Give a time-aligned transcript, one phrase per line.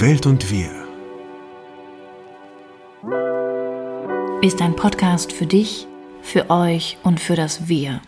[0.00, 0.70] Welt und wir.
[4.40, 5.86] Ist ein Podcast für dich,
[6.22, 8.00] für euch und für das Wir.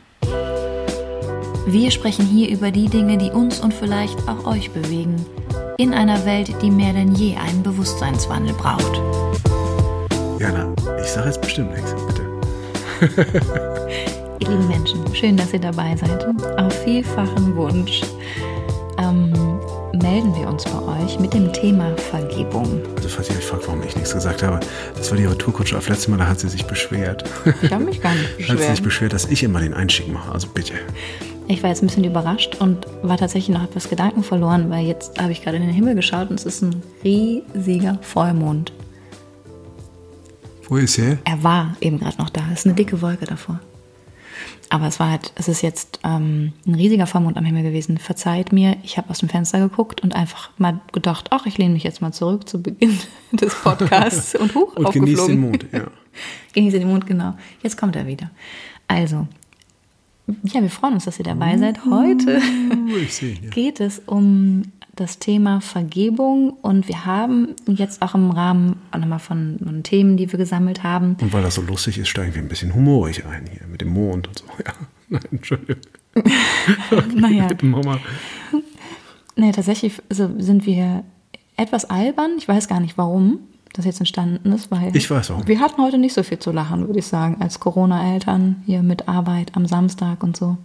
[1.66, 5.16] Wir sprechen hier über die Dinge, die uns und vielleicht auch euch bewegen,
[5.76, 9.02] in einer Welt, die mehr denn je einen Bewusstseinswandel braucht.
[10.40, 13.20] Jana, ich sage jetzt bestimmt nichts, bitte.
[14.40, 16.26] Ihr lieben Menschen, schön, dass ihr dabei seid.
[16.58, 18.00] Auf vielfachen Wunsch
[20.12, 22.82] melden wir uns bei euch mit dem Thema Vergebung.
[22.96, 24.60] Also falls ihr euch fragt, warum ich nichts gesagt habe,
[24.94, 27.24] das war die Retourkutsche auf letztes Mal, da hat sie sich beschwert.
[27.62, 28.58] Ich habe mich gar nicht beschwert.
[28.58, 30.74] Hat sie sich beschwert, dass ich immer den Einstieg mache, also bitte.
[31.48, 35.18] Ich war jetzt ein bisschen überrascht und war tatsächlich noch etwas Gedanken verloren, weil jetzt
[35.18, 38.70] habe ich gerade in den Himmel geschaut und es ist ein riesiger Vollmond.
[40.68, 41.16] Wo ist er?
[41.24, 42.42] Er war eben gerade noch da.
[42.52, 43.60] Es ist eine dicke Wolke davor.
[44.72, 47.98] Aber es war halt, es ist jetzt ähm, ein riesiger Vollmond am Himmel gewesen.
[47.98, 51.74] Verzeiht mir, ich habe aus dem Fenster geguckt und einfach mal gedacht, ach, ich lehne
[51.74, 52.98] mich jetzt mal zurück zu Beginn
[53.32, 55.14] des Podcasts und hoch Und aufgeflogen.
[55.14, 55.88] genießt den Mond, ja.
[56.54, 57.34] Genieße den Mond, genau.
[57.62, 58.30] Jetzt kommt er wieder.
[58.88, 59.28] Also,
[60.42, 61.84] ja, wir freuen uns, dass ihr dabei seid.
[61.84, 63.50] Heute Uh, ich ihn, ja.
[63.50, 64.62] geht es um
[64.94, 70.16] das Thema Vergebung und wir haben jetzt auch im Rahmen auch nochmal von, von Themen,
[70.18, 73.24] die wir gesammelt haben, Und weil das so lustig ist, steigen wir ein bisschen humorig
[73.24, 74.44] ein hier mit dem Mond und so.
[74.64, 74.72] Ja,
[75.08, 75.82] nein, Entschuldigung.
[77.14, 77.98] naja, Mama.
[79.36, 81.04] nee, tatsächlich also sind wir
[81.56, 82.32] etwas albern.
[82.38, 83.40] Ich weiß gar nicht, warum
[83.72, 85.48] das jetzt entstanden ist, weil Ich weiß warum.
[85.48, 89.08] wir hatten heute nicht so viel zu lachen, würde ich sagen, als Corona-Eltern hier mit
[89.08, 90.58] Arbeit am Samstag und so.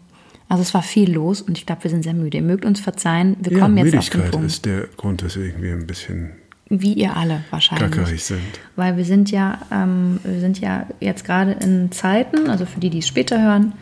[0.49, 2.37] Also es war viel los und ich glaube, wir sind sehr müde.
[2.37, 4.47] Ihr mögt uns verzeihen, wir Ja, kommen jetzt auf den Müdigkeit Punkt.
[4.47, 6.31] ist der Grund, weswegen wir ein bisschen
[6.69, 7.91] Wie ihr alle wahrscheinlich.
[7.91, 8.39] gackerig sind.
[8.77, 12.89] Weil wir sind ja, ähm, wir sind ja jetzt gerade in Zeiten, also für die,
[12.89, 13.73] die es später hören,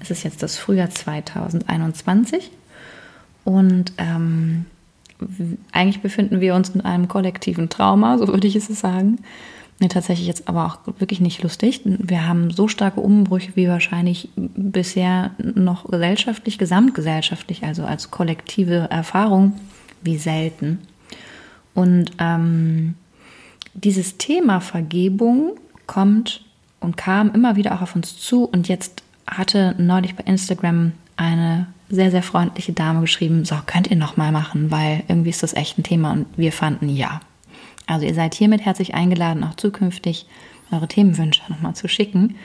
[0.00, 2.50] es ist jetzt das Frühjahr 2021
[3.44, 4.64] und ähm,
[5.72, 9.18] eigentlich befinden wir uns in einem kollektiven Trauma, so würde ich es sagen.
[9.80, 11.80] Nee, tatsächlich jetzt aber auch wirklich nicht lustig.
[11.84, 19.54] Wir haben so starke Umbrüche wie wahrscheinlich bisher noch gesellschaftlich, gesamtgesellschaftlich, also als kollektive Erfahrung,
[20.02, 20.80] wie selten.
[21.74, 22.94] Und ähm,
[23.72, 25.52] dieses Thema Vergebung
[25.86, 26.44] kommt
[26.80, 28.44] und kam immer wieder auch auf uns zu.
[28.44, 33.96] Und jetzt hatte neulich bei Instagram eine sehr, sehr freundliche Dame geschrieben, so könnt ihr
[33.96, 36.12] noch mal machen, weil irgendwie ist das echt ein Thema.
[36.12, 37.20] Und wir fanden ja.
[37.90, 40.26] Also ihr seid hiermit herzlich eingeladen, auch zukünftig
[40.70, 42.36] eure Themenwünsche nochmal zu schicken.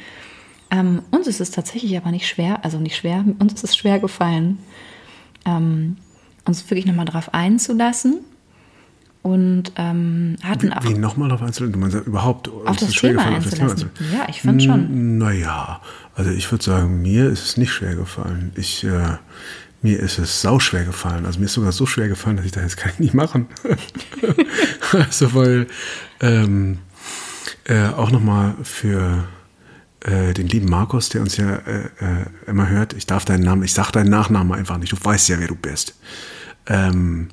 [0.71, 3.99] Ähm, uns ist es tatsächlich aber nicht schwer, also nicht schwer, uns ist es schwer
[3.99, 4.57] gefallen,
[5.45, 5.97] ähm,
[6.45, 8.21] uns wirklich nochmal darauf einzulassen
[9.21, 11.71] und ähm, hatten auch Wie nochmal auf einzeln?
[11.71, 13.89] Du meinst ja überhaupt auf das Thema gefallen, auf das Thema einzulassen.
[13.89, 14.17] einzulassen?
[14.19, 15.17] Ja, ich fand schon.
[15.17, 15.81] Naja,
[16.15, 18.51] also ich würde sagen, mir ist es nicht schwer gefallen.
[18.55, 19.17] Ich, äh,
[19.85, 21.27] mir ist es sau schwer gefallen.
[21.27, 23.47] Also mir ist sogar so schwer gefallen, dass ich da jetzt kann ich nicht machen.
[24.91, 25.67] also weil
[26.21, 26.79] ähm,
[27.65, 29.25] äh, auch nochmal für
[29.99, 33.61] äh, den lieben Markus, der uns ja äh, äh, immer hört, ich darf deinen Namen,
[33.61, 35.95] ich sag deinen Nachnamen einfach nicht, du weißt ja, wer du bist.
[36.65, 37.27] Ähm,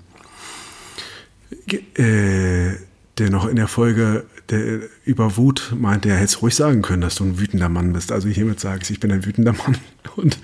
[1.68, 2.72] äh,
[3.16, 7.02] der noch in der Folge der, über Wut meinte, er hätte es ruhig sagen können,
[7.02, 8.12] dass du ein wütender Mann bist.
[8.12, 9.76] Also hiermit sage ich, ich bin ein wütender Mann.
[10.16, 10.38] Und,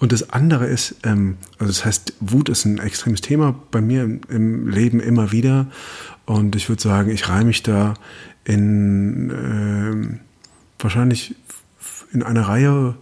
[0.00, 4.02] und das andere ist, ähm, also das heißt, Wut ist ein extremes Thema bei mir
[4.02, 5.68] im, im Leben immer wieder.
[6.26, 7.94] Und ich würde sagen, ich reihe mich da
[8.44, 10.20] in ähm,
[10.78, 11.36] wahrscheinlich
[12.12, 12.96] in eine Reihe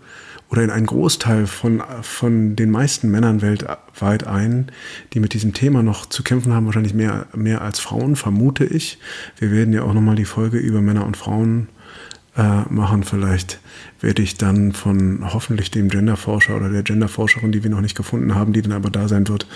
[0.52, 4.70] oder in einen Großteil von, von den meisten Männern weltweit ein,
[5.14, 8.98] die mit diesem Thema noch zu kämpfen haben, wahrscheinlich mehr, mehr als Frauen, vermute ich.
[9.38, 11.68] Wir werden ja auch nochmal die Folge über Männer und Frauen
[12.36, 13.02] äh, machen.
[13.02, 13.60] Vielleicht
[14.02, 18.34] werde ich dann von hoffentlich dem Genderforscher oder der Genderforscherin, die wir noch nicht gefunden
[18.34, 19.46] haben, die dann aber da sein wird,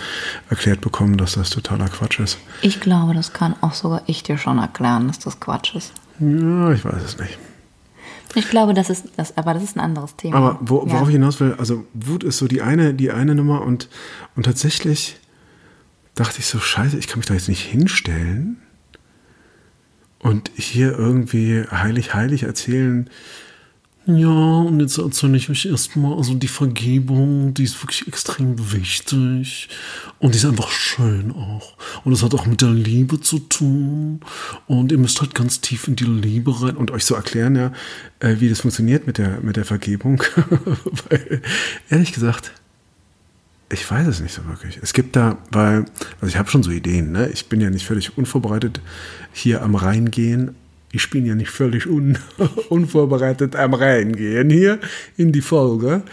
[0.49, 2.39] erklärt bekommen, dass das totaler Quatsch ist.
[2.63, 5.93] Ich glaube, das kann auch sogar ich dir schon erklären, dass das Quatsch ist.
[6.19, 7.37] Ja, ich weiß es nicht.
[8.37, 10.37] Ich glaube, das ist das, aber das ist ein anderes Thema.
[10.37, 11.07] Aber wo, worauf ja.
[11.07, 13.89] ich hinaus will, also Wut ist so die eine, die eine Nummer und,
[14.35, 15.17] und tatsächlich
[16.13, 18.57] dachte ich so, scheiße, ich kann mich da jetzt nicht hinstellen
[20.19, 23.09] und hier irgendwie heilig, heilig erzählen,
[24.07, 29.67] ja, und jetzt erzähle ich mich erstmal, also die Vergebung, die ist wirklich extrem wichtig
[30.19, 31.75] und die ist einfach schön auch.
[32.05, 34.21] Und es hat auch mit der Liebe zu tun
[34.65, 37.73] und ihr müsst halt ganz tief in die Liebe rein und euch so erklären, ja,
[38.19, 40.23] äh, wie das funktioniert mit der, mit der Vergebung.
[41.09, 41.41] Weil,
[41.89, 42.53] ehrlich gesagt,
[43.69, 44.79] ich weiß es nicht so wirklich.
[44.81, 45.83] Es gibt da, weil,
[46.21, 47.27] also ich habe schon so Ideen, ne?
[47.27, 48.79] Ich bin ja nicht völlig unvorbereitet
[49.33, 50.55] hier am Reingehen.
[50.91, 52.17] Ich bin ja nicht völlig un
[52.69, 54.79] unvorbereitet am Reingehen hier
[55.17, 56.03] in die Folge.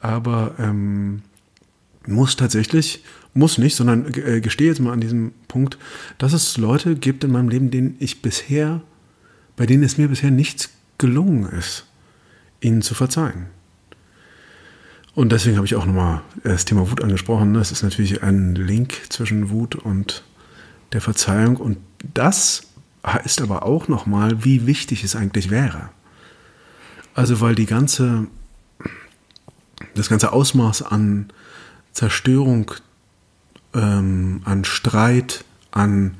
[0.00, 1.22] Aber ähm,
[2.06, 3.04] muss tatsächlich
[3.34, 5.78] muss nicht, sondern äh, gestehe jetzt mal an diesem Punkt,
[6.18, 8.82] dass es Leute gibt in meinem Leben, denen ich bisher,
[9.56, 11.86] bei denen es mir bisher nichts gelungen ist,
[12.60, 13.46] ihnen zu verzeihen.
[15.14, 17.54] Und deswegen habe ich auch nochmal das Thema Wut angesprochen.
[17.56, 20.24] Es ist natürlich ein Link zwischen Wut und
[20.92, 21.56] der Verzeihung.
[21.56, 21.78] Und
[22.14, 22.69] das
[23.24, 25.90] ist aber auch nochmal, wie wichtig es eigentlich wäre.
[27.14, 28.26] Also weil die ganze,
[29.94, 31.30] das ganze Ausmaß an
[31.92, 32.72] Zerstörung,
[33.74, 36.16] ähm, an Streit, an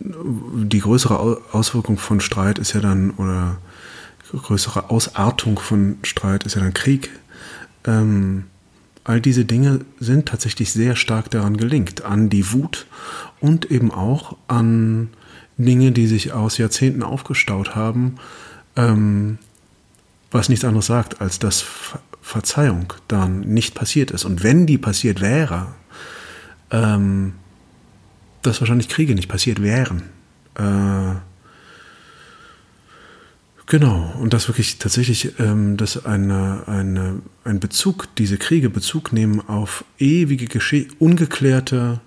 [0.00, 3.56] die größere Auswirkung von Streit ist ja dann, oder
[4.30, 7.10] größere Ausartung von Streit ist ja dann Krieg.
[7.86, 8.44] Ähm,
[9.04, 12.86] all diese Dinge sind tatsächlich sehr stark daran gelingt, an die Wut
[13.40, 15.10] und eben auch an
[15.58, 18.16] Dinge, die sich aus Jahrzehnten aufgestaut haben,
[18.76, 19.38] ähm,
[20.30, 21.64] was nichts anderes sagt, als dass
[22.22, 24.24] Verzeihung dann nicht passiert ist.
[24.24, 25.68] Und wenn die passiert wäre,
[26.70, 27.34] ähm,
[28.42, 30.02] dass wahrscheinlich Kriege nicht passiert wären.
[30.54, 31.16] Äh,
[33.66, 39.40] Genau, und das wirklich tatsächlich, ähm, dass eine, eine, ein Bezug, diese Kriege Bezug nehmen
[39.40, 42.00] auf ewige, Gesche ungeklärte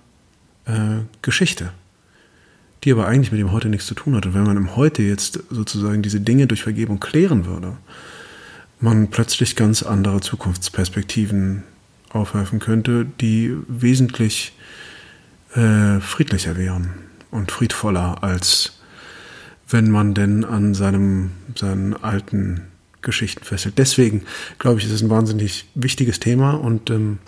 [0.66, 1.72] äh, Geschichte,
[2.84, 4.26] die aber eigentlich mit dem Heute nichts zu tun hat.
[4.26, 7.76] Und wenn man im Heute jetzt sozusagen diese Dinge durch Vergebung klären würde,
[8.80, 11.64] man plötzlich ganz andere Zukunftsperspektiven
[12.10, 14.52] aufwerfen könnte, die wesentlich
[15.54, 16.94] äh, friedlicher wären
[17.32, 18.77] und friedvoller als
[19.68, 22.62] wenn man denn an seinem, seinen alten
[23.02, 23.78] Geschichten festhält.
[23.78, 24.22] Deswegen
[24.58, 27.18] glaube ich, ist es ein wahnsinnig wichtiges Thema und ähm,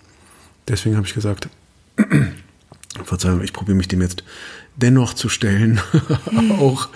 [0.69, 1.49] deswegen habe ich gesagt,
[3.05, 4.25] Verzeihung, ich probiere mich dem jetzt
[4.77, 5.81] dennoch zu stellen,
[6.59, 6.89] auch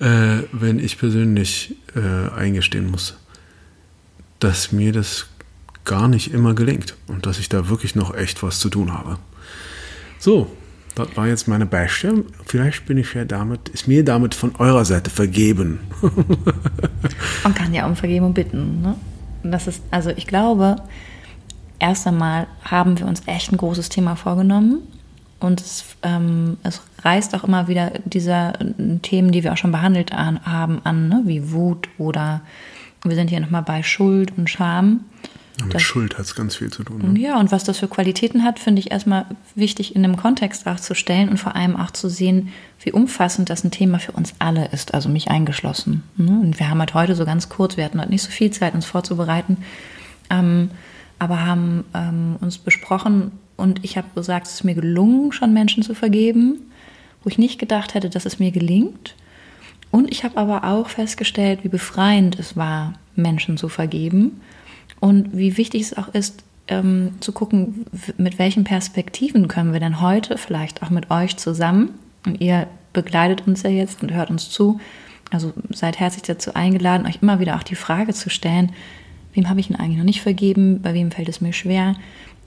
[0.00, 3.16] äh, wenn ich persönlich äh, eingestehen muss,
[4.38, 5.26] dass mir das
[5.84, 9.18] gar nicht immer gelingt und dass ich da wirklich noch echt was zu tun habe.
[10.18, 10.50] So,
[10.98, 12.24] das war jetzt meine Beste.
[12.46, 15.80] Vielleicht bin ich ja damit, ist mir damit von eurer Seite vergeben.
[17.42, 18.82] Man kann ja um Vergebung bitten.
[18.82, 18.94] Ne?
[19.42, 20.76] das ist, also ich glaube,
[21.78, 24.80] erst einmal haben wir uns echt ein großes Thema vorgenommen.
[25.40, 28.54] Und es, ähm, es reißt auch immer wieder diese
[29.02, 31.22] Themen, die wir auch schon behandelt an, haben, an, ne?
[31.26, 32.40] wie Wut oder
[33.04, 35.04] wir sind hier nochmal bei Schuld und Scham.
[35.58, 37.14] Ja, mit das, Schuld hat es ganz viel zu tun.
[37.14, 37.20] Ne?
[37.20, 40.78] Ja, und was das für Qualitäten hat, finde ich erstmal wichtig in dem Kontext auch
[40.78, 44.34] zu stellen und vor allem auch zu sehen, wie umfassend das ein Thema für uns
[44.38, 46.04] alle ist, also mich eingeschlossen.
[46.16, 46.30] Ne?
[46.30, 48.74] Und wir haben halt heute so ganz kurz, wir hatten heute nicht so viel Zeit,
[48.74, 49.58] uns vorzubereiten,
[50.30, 50.70] ähm,
[51.18, 55.82] aber haben ähm, uns besprochen und ich habe gesagt, es ist mir gelungen, schon Menschen
[55.82, 56.70] zu vergeben,
[57.24, 59.16] wo ich nicht gedacht hätte, dass es mir gelingt.
[59.90, 64.40] Und ich habe aber auch festgestellt, wie befreiend es war, Menschen zu vergeben
[65.00, 67.86] und wie wichtig es auch ist, ähm, zu gucken,
[68.16, 71.90] mit welchen Perspektiven können wir denn heute, vielleicht auch mit euch zusammen,
[72.26, 74.80] und ihr begleitet uns ja jetzt und hört uns zu,
[75.30, 78.72] also seid herzlich dazu eingeladen, euch immer wieder auch die Frage zu stellen,
[79.34, 81.94] wem habe ich denn eigentlich noch nicht vergeben, bei wem fällt es mir schwer,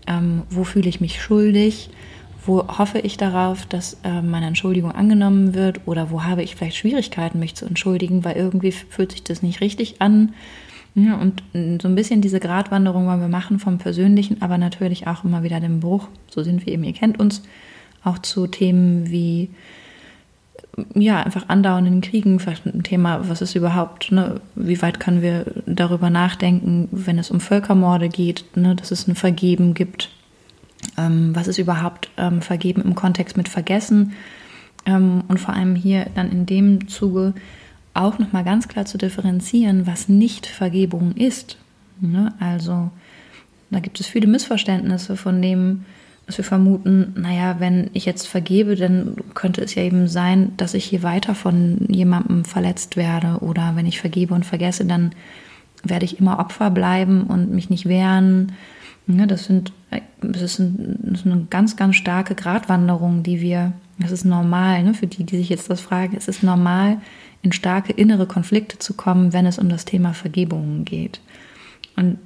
[0.08, 1.90] ähm, wo fühle ich mich schuldig,
[2.46, 6.78] wo hoffe ich darauf, dass äh, meine Entschuldigung angenommen wird oder wo habe ich vielleicht
[6.78, 10.34] Schwierigkeiten, mich zu entschuldigen, weil irgendwie fühlt sich das nicht richtig an.
[10.94, 11.42] Und
[11.82, 15.60] so ein bisschen diese Gratwanderung wollen wir machen vom Persönlichen, aber natürlich auch immer wieder
[15.60, 16.08] den Bruch.
[16.30, 17.44] So sind wir eben, ihr kennt uns,
[18.04, 19.50] auch zu Themen wie
[20.96, 25.46] ja, einfach andauernden Kriegen, vielleicht ein Thema, was ist überhaupt, ne, wie weit können wir
[25.66, 30.10] darüber nachdenken, wenn es um Völkermorde geht, ne, dass es ein Vergeben gibt,
[30.98, 34.14] ähm, was ist überhaupt ähm, Vergeben im Kontext mit Vergessen
[34.86, 37.34] ähm, und vor allem hier dann in dem Zuge
[37.94, 41.58] auch nochmal ganz klar zu differenzieren, was nicht Vergebung ist.
[42.00, 42.34] Ne?
[42.40, 42.90] Also
[43.70, 45.86] da gibt es viele Missverständnisse von dem,
[46.26, 50.74] dass wir vermuten, naja, wenn ich jetzt vergebe, dann könnte es ja eben sein, dass
[50.74, 55.12] ich hier weiter von jemandem verletzt werde oder wenn ich vergebe und vergesse, dann
[55.84, 58.54] werde ich immer Opfer bleiben und mich nicht wehren.
[59.08, 59.28] Ne?
[59.28, 59.74] Das, sind,
[60.22, 64.94] das ist eine ganz, ganz starke Gratwanderung, die wir, das ist normal, ne?
[64.94, 66.98] für die, die sich jetzt das fragen, es ist normal,
[67.42, 71.20] in starke innere Konflikte zu kommen, wenn es um das Thema Vergebungen geht.
[71.96, 72.20] Und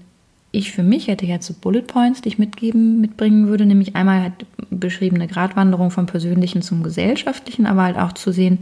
[0.51, 4.21] ich für mich hätte jetzt so Bullet Points, die ich mitgeben, mitbringen würde, nämlich einmal
[4.21, 8.59] halt beschriebene Gratwanderung vom Persönlichen zum Gesellschaftlichen, aber halt auch zu sehen,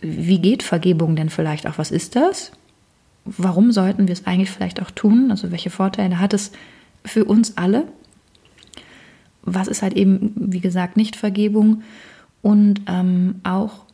[0.00, 1.78] wie geht Vergebung denn vielleicht auch?
[1.78, 2.52] Was ist das?
[3.24, 5.30] Warum sollten wir es eigentlich vielleicht auch tun?
[5.30, 6.52] Also welche Vorteile hat es
[7.04, 7.84] für uns alle?
[9.42, 11.82] Was ist halt eben, wie gesagt, nicht Vergebung?
[12.40, 13.84] Und ähm, auch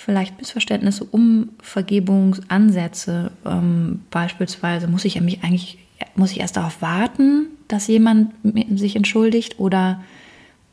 [0.00, 3.32] vielleicht Missverständnisse um Vergebungsansätze.
[3.44, 5.78] Ähm, beispielsweise muss ich mich eigentlich,
[6.14, 8.32] muss ich erst darauf warten, dass jemand
[8.74, 10.00] sich entschuldigt oder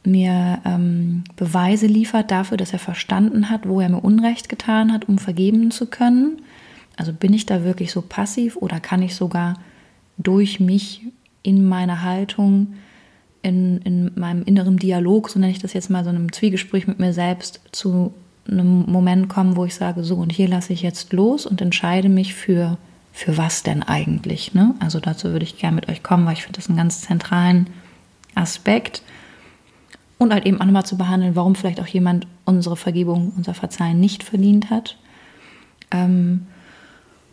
[0.06, 5.10] mir ähm, Beweise liefert dafür, dass er verstanden hat, wo er mir Unrecht getan hat,
[5.10, 6.42] um vergeben zu können.
[6.96, 9.56] Also bin ich da wirklich so passiv oder kann ich sogar
[10.18, 11.02] durch mich
[11.44, 12.76] in meiner Haltung,
[13.42, 16.98] in, in meinem inneren Dialog, so nenne ich das jetzt mal, so einem Zwiegespräch mit
[16.98, 18.14] mir selbst, zu
[18.48, 22.10] einem Moment kommen, wo ich sage, so und hier lasse ich jetzt los und entscheide
[22.10, 22.78] mich für,
[23.14, 24.54] für was denn eigentlich.
[24.54, 24.76] Ne?
[24.80, 27.68] Also dazu würde ich gerne mit euch kommen, weil ich finde das einen ganz zentralen
[28.36, 29.02] Aspekt.
[30.20, 34.00] Und halt eben auch nochmal zu behandeln, warum vielleicht auch jemand unsere Vergebung, unser Verzeihen
[34.00, 34.98] nicht verdient hat.
[35.92, 36.48] Ähm,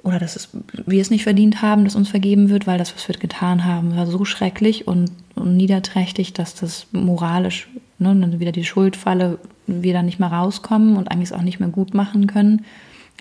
[0.02, 0.50] oder dass es,
[0.84, 3.96] wir es nicht verdient haben, dass uns vergeben wird, weil das, was wir getan haben,
[3.96, 7.68] war so schrecklich und, und niederträchtig, dass das moralisch,
[7.98, 11.60] ne, dann wieder die Schuldfalle, wir da nicht mehr rauskommen und eigentlich es auch nicht
[11.60, 12.64] mehr gut machen können.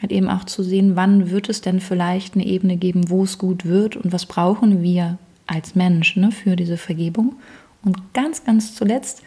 [0.01, 3.37] Halt eben auch zu sehen, wann wird es denn vielleicht eine Ebene geben, wo es
[3.37, 7.35] gut wird und was brauchen wir als Mensch ne, für diese Vergebung.
[7.83, 9.23] Und ganz, ganz zuletzt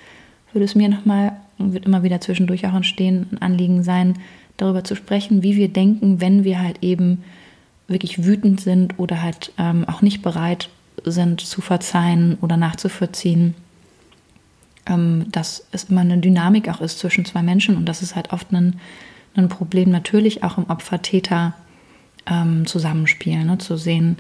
[0.53, 4.15] würde es mir nochmal, wird immer wieder zwischendurch auch entstehen, ein Anliegen sein,
[4.57, 7.23] darüber zu sprechen, wie wir denken, wenn wir halt eben
[7.89, 10.71] wirklich wütend sind oder halt ähm, auch nicht bereit
[11.05, 13.55] sind zu verzeihen oder nachzuvollziehen,
[14.87, 18.53] dass es immer eine Dynamik auch ist zwischen zwei Menschen und das ist halt oft
[18.53, 18.79] ein,
[19.35, 23.59] ein Problem natürlich auch im Opfer-Täter-Zusammenspiel, ähm, ne?
[23.59, 24.19] zu sehen,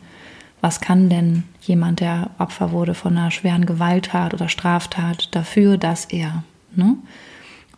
[0.61, 6.06] was kann denn jemand, der Opfer wurde von einer schweren Gewalttat oder Straftat, dafür, dass
[6.06, 6.42] er.
[6.75, 6.96] Ne?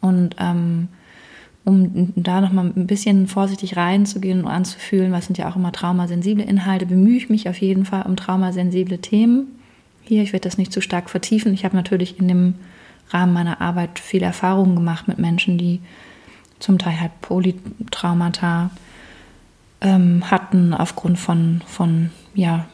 [0.00, 0.88] Und ähm,
[1.64, 6.44] um da nochmal ein bisschen vorsichtig reinzugehen und anzufühlen, was sind ja auch immer traumasensible
[6.44, 9.48] Inhalte, bemühe ich mich auf jeden Fall um traumasensible Themen.
[10.02, 11.52] Hier, ich werde das nicht zu stark vertiefen.
[11.52, 12.54] Ich habe natürlich in dem
[13.10, 15.80] Rahmen meiner Arbeit viel Erfahrung gemacht mit Menschen, die
[16.58, 18.70] zum Teil halt Polytraumata
[19.80, 22.66] ähm, hatten aufgrund von, von ja,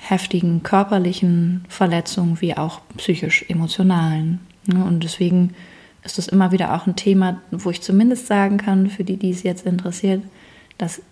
[0.00, 4.40] heftigen körperlichen Verletzungen wie auch psychisch-emotionalen.
[4.66, 4.84] Ne?
[4.84, 5.54] Und deswegen
[6.02, 9.30] ist das immer wieder auch ein Thema, wo ich zumindest sagen kann, für die, die
[9.30, 10.22] es jetzt interessiert,
[10.78, 11.02] das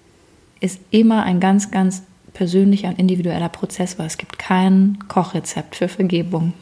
[0.60, 5.88] ist immer ein ganz, ganz persönlicher und individueller Prozess, weil es gibt kein Kochrezept für
[5.88, 6.52] Vergebung.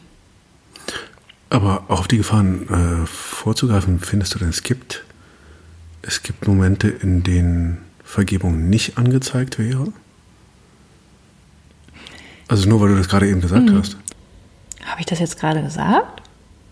[1.48, 5.04] Aber auch auf die Gefahren äh, vorzugreifen, findest du denn, es gibt,
[6.02, 9.92] es gibt Momente, in denen Vergebung nicht angezeigt wäre?
[12.48, 13.78] Also nur weil du das gerade eben gesagt mhm.
[13.78, 13.96] hast.
[14.84, 16.22] Habe ich das jetzt gerade gesagt?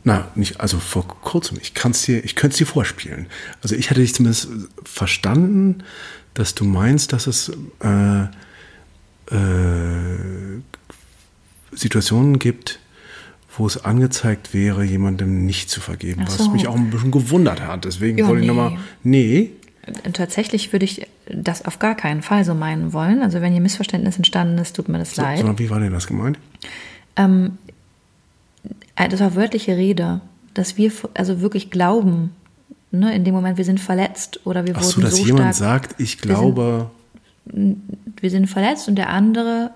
[0.05, 1.59] Na, nicht, also vor kurzem.
[1.61, 3.27] Ich kann es dir, ich könnte es dir vorspielen.
[3.63, 4.49] Also ich hatte dich zumindest
[4.85, 5.83] verstanden,
[6.35, 7.51] dass du meinst, dass es
[7.81, 8.25] äh,
[9.35, 10.61] äh,
[11.73, 12.81] Situationen gibt,
[13.57, 16.39] wo es angezeigt wäre, jemandem nicht zu vergeben, so.
[16.39, 17.85] was mich auch ein bisschen gewundert hat.
[17.85, 19.51] Deswegen jo, wollte ich nochmal, nee.
[20.13, 23.23] Tatsächlich würde ich das auf gar keinen Fall so meinen wollen.
[23.23, 25.39] Also wenn hier Missverständnis entstanden ist, tut mir das so, leid.
[25.39, 26.39] Sondern wie war denn das gemeint?
[27.17, 27.59] Ähm,
[28.97, 30.21] äh, das war wörtliche Rede,
[30.55, 32.31] dass wir also wirklich glauben,
[32.91, 35.55] ne, in dem Moment, wir sind verletzt oder wir Ach wurden so, dass so jemand
[35.55, 36.91] sagt, ich glaube.
[37.45, 37.83] Wir sind,
[38.21, 39.71] wir sind verletzt und der andere,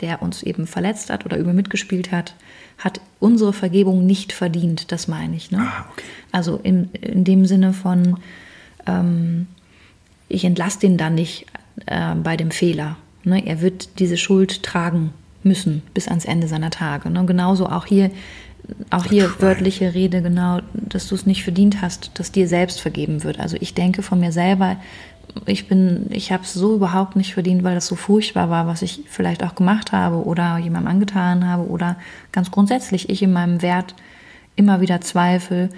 [0.00, 2.34] der uns eben verletzt hat oder über mitgespielt hat,
[2.78, 5.50] hat unsere Vergebung nicht verdient, das meine ich.
[5.50, 5.58] Ne?
[5.60, 6.04] Ah, okay.
[6.32, 8.18] Also in, in dem Sinne von,
[8.86, 9.46] ähm,
[10.28, 11.46] ich entlasse den dann nicht
[11.86, 12.96] äh, bei dem Fehler.
[13.24, 13.46] Ne?
[13.46, 17.08] Er wird diese Schuld tragen müssen bis ans Ende seiner Tage.
[17.08, 17.24] Ne?
[17.24, 18.10] Genauso auch hier,
[18.90, 23.22] auch hier wörtliche Rede, genau, dass du es nicht verdient hast, dass dir selbst vergeben
[23.22, 23.40] wird.
[23.40, 24.76] Also ich denke von mir selber,
[25.44, 28.82] ich bin, ich habe es so überhaupt nicht verdient, weil das so furchtbar war, was
[28.82, 31.96] ich vielleicht auch gemacht habe oder jemandem angetan habe oder
[32.32, 33.94] ganz grundsätzlich ich in meinem Wert
[34.56, 35.68] immer wieder zweifle,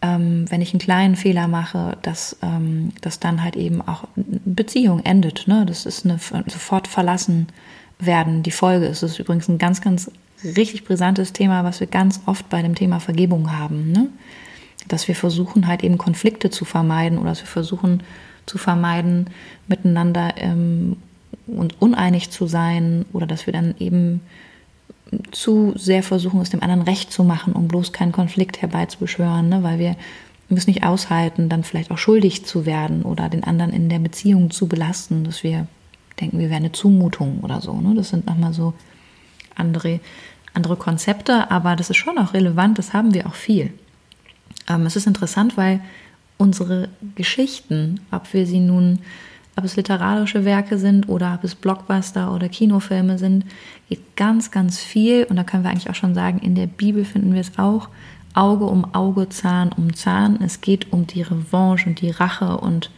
[0.00, 5.00] ähm, wenn ich einen kleinen Fehler mache, dass, ähm, dass dann halt eben auch Beziehung
[5.00, 5.46] endet.
[5.46, 5.64] Ne?
[5.66, 7.48] Das ist eine sofort verlassen
[7.98, 9.02] werden die Folge ist.
[9.02, 10.10] Ist übrigens ein ganz, ganz
[10.44, 13.92] richtig brisantes Thema, was wir ganz oft bei dem Thema Vergebung haben.
[13.92, 14.08] Ne?
[14.88, 18.02] Dass wir versuchen halt eben Konflikte zu vermeiden oder dass wir versuchen
[18.46, 19.26] zu vermeiden,
[19.68, 20.96] miteinander ähm,
[21.46, 24.20] und uneinig zu sein oder dass wir dann eben
[25.30, 29.62] zu sehr versuchen, es dem anderen recht zu machen, um bloß keinen Konflikt herbeizubeschwören, ne?
[29.62, 29.96] weil wir
[30.48, 34.50] müssen nicht aushalten, dann vielleicht auch schuldig zu werden oder den anderen in der Beziehung
[34.50, 35.66] zu belasten, dass wir
[36.20, 37.78] denken, wir wären eine Zumutung oder so.
[37.80, 37.94] Ne?
[37.94, 38.74] Das sind nochmal so
[39.54, 40.00] andere,
[40.54, 43.72] andere Konzepte, aber das ist schon auch relevant, das haben wir auch viel.
[44.68, 45.80] Ähm, es ist interessant, weil
[46.38, 49.00] unsere Geschichten, ob wir sie nun,
[49.56, 53.44] ob es literarische Werke sind oder ob es Blockbuster oder Kinofilme sind,
[53.88, 57.04] geht ganz, ganz viel, und da können wir eigentlich auch schon sagen, in der Bibel
[57.04, 57.88] finden wir es auch,
[58.34, 60.40] Auge um Auge, Zahn um Zahn.
[60.42, 62.90] Es geht um die Revanche und die Rache und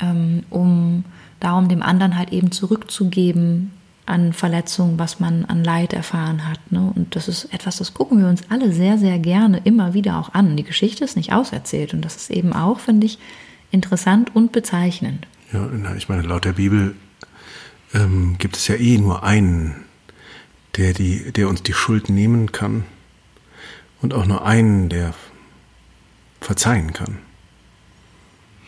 [0.00, 1.04] ähm, um
[1.40, 3.72] darum, dem anderen halt eben zurückzugeben,
[4.08, 6.72] an Verletzungen, was man an Leid erfahren hat.
[6.72, 6.92] Ne?
[6.94, 10.34] Und das ist etwas, das gucken wir uns alle sehr, sehr gerne immer wieder auch
[10.34, 10.56] an.
[10.56, 13.18] Die Geschichte ist nicht auserzählt und das ist eben auch, finde ich,
[13.70, 15.26] interessant und bezeichnend.
[15.52, 16.94] Ja, ich meine, laut der Bibel
[17.94, 19.84] ähm, gibt es ja eh nur einen,
[20.76, 22.84] der, die, der uns die Schuld nehmen kann
[24.00, 25.14] und auch nur einen, der
[26.40, 27.18] verzeihen kann.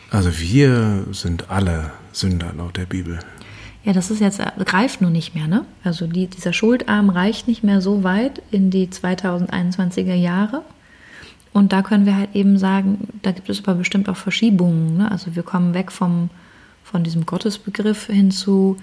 [0.09, 3.19] Also wir sind alle Sünder laut der Bibel.
[3.83, 5.65] Ja, das ist jetzt, äh, greift nur nicht mehr, ne?
[5.83, 10.63] Also die, dieser Schuldarm reicht nicht mehr so weit in die 2021er Jahre.
[11.53, 14.97] Und da können wir halt eben sagen, da gibt es aber bestimmt auch Verschiebungen.
[14.97, 15.11] Ne?
[15.11, 16.29] Also wir kommen weg vom,
[16.83, 18.77] von diesem Gottesbegriff hin zu,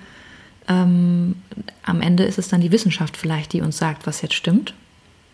[0.69, 1.37] ähm,
[1.83, 4.75] am Ende ist es dann die Wissenschaft vielleicht, die uns sagt, was jetzt stimmt.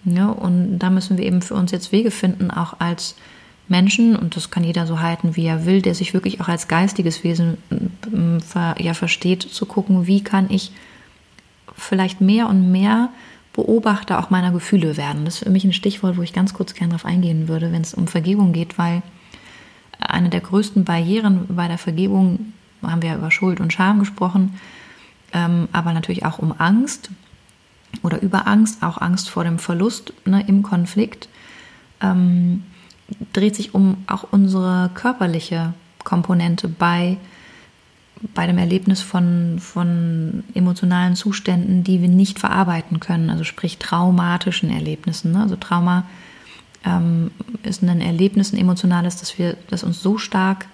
[0.04, 3.16] Ja, und da müssen wir eben für uns jetzt Wege finden, auch als
[3.68, 6.68] Menschen, und das kann jeder so halten, wie er will, der sich wirklich auch als
[6.68, 10.73] geistiges Wesen äh, ja versteht, zu gucken, wie kann ich
[11.76, 13.09] vielleicht mehr und mehr
[13.52, 15.25] Beobachter auch meiner Gefühle werden.
[15.25, 17.83] Das ist für mich ein Stichwort, wo ich ganz kurz gerne darauf eingehen würde, wenn
[17.83, 19.02] es um Vergebung geht, weil
[19.99, 22.52] eine der größten Barrieren bei der Vergebung,
[22.83, 24.59] haben wir ja über Schuld und Scham gesprochen,
[25.33, 27.11] ähm, aber natürlich auch um Angst
[28.02, 31.28] oder über Angst, auch Angst vor dem Verlust ne, im Konflikt.
[32.02, 32.64] Ähm,
[33.32, 37.16] dreht sich um auch unsere körperliche Komponente bei,
[38.34, 44.70] bei dem Erlebnis von, von emotionalen Zuständen, die wir nicht verarbeiten können, also sprich traumatischen
[44.70, 45.32] Erlebnissen.
[45.32, 45.40] Ne?
[45.40, 46.04] Also Trauma
[46.84, 47.30] ähm,
[47.62, 50.66] ist ein Erlebnis, ein emotionales, das, wir, uns so stark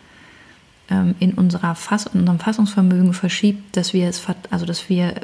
[0.90, 5.14] ähm, in, unserer Fass, in unserem Fassungsvermögen verschiebt, dass wir es, also dass wir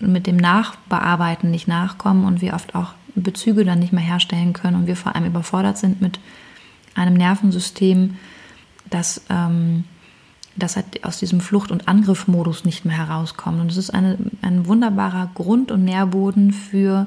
[0.00, 4.76] mit dem Nachbearbeiten nicht nachkommen und wir oft auch Bezüge dann nicht mehr herstellen können
[4.76, 6.18] und wir vor allem überfordert sind mit
[6.94, 8.16] einem Nervensystem,
[8.90, 9.84] das, ähm,
[10.56, 13.60] das halt aus diesem Flucht- und Angriffmodus nicht mehr herauskommt.
[13.60, 17.06] Und es ist eine, ein wunderbarer Grund- und Nährboden für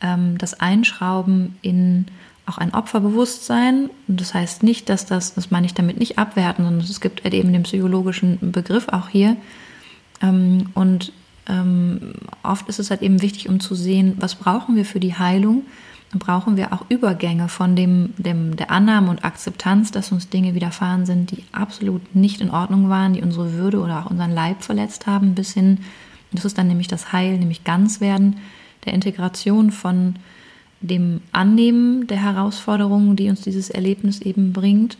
[0.00, 2.06] ähm, das Einschrauben in
[2.46, 3.90] auch ein Opferbewusstsein.
[4.06, 7.24] Und das heißt nicht, dass das, das meine ich damit nicht abwerten, sondern es gibt
[7.24, 9.36] halt eben den psychologischen Begriff auch hier.
[10.20, 11.12] Ähm, und
[11.48, 15.14] ähm, oft ist es halt eben wichtig, um zu sehen, was brauchen wir für die
[15.14, 15.62] Heilung
[16.18, 21.06] brauchen wir auch Übergänge von dem, dem, der Annahme und Akzeptanz, dass uns Dinge widerfahren
[21.06, 25.06] sind, die absolut nicht in Ordnung waren, die unsere Würde oder auch unseren Leib verletzt
[25.06, 25.78] haben, bis hin,
[26.32, 28.36] das ist dann nämlich das Heil, nämlich ganz werden,
[28.84, 30.16] der Integration von
[30.80, 34.98] dem Annehmen der Herausforderungen, die uns dieses Erlebnis eben bringt.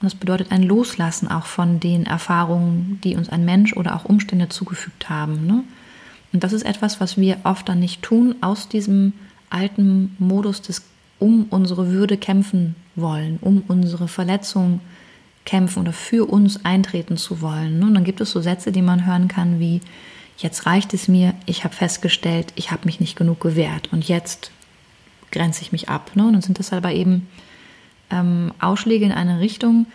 [0.00, 4.04] Und das bedeutet ein Loslassen auch von den Erfahrungen, die uns ein Mensch oder auch
[4.04, 5.46] Umstände zugefügt haben.
[5.46, 5.64] Ne?
[6.32, 9.12] Und das ist etwas, was wir oft dann nicht tun, aus diesem
[9.52, 10.82] alten Modus des
[11.18, 14.80] um unsere Würde kämpfen wollen, um unsere Verletzung
[15.44, 17.82] kämpfen oder für uns eintreten zu wollen.
[17.84, 19.80] Und dann gibt es so Sätze, die man hören kann wie,
[20.36, 24.50] jetzt reicht es mir, ich habe festgestellt, ich habe mich nicht genug gewehrt und jetzt
[25.30, 26.10] grenze ich mich ab.
[26.16, 27.28] Und dann sind das aber eben
[28.10, 29.86] ähm, Ausschläge in eine Richtung,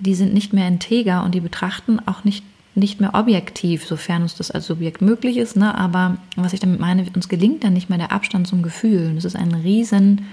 [0.00, 4.34] die sind nicht mehr integer und die betrachten auch nicht nicht mehr objektiv, sofern uns
[4.34, 5.56] das als Subjekt möglich ist.
[5.56, 5.74] Ne?
[5.74, 9.08] Aber was ich damit meine, uns gelingt dann nicht mehr der Abstand zum Gefühl.
[9.08, 10.26] Und das ist ein riesen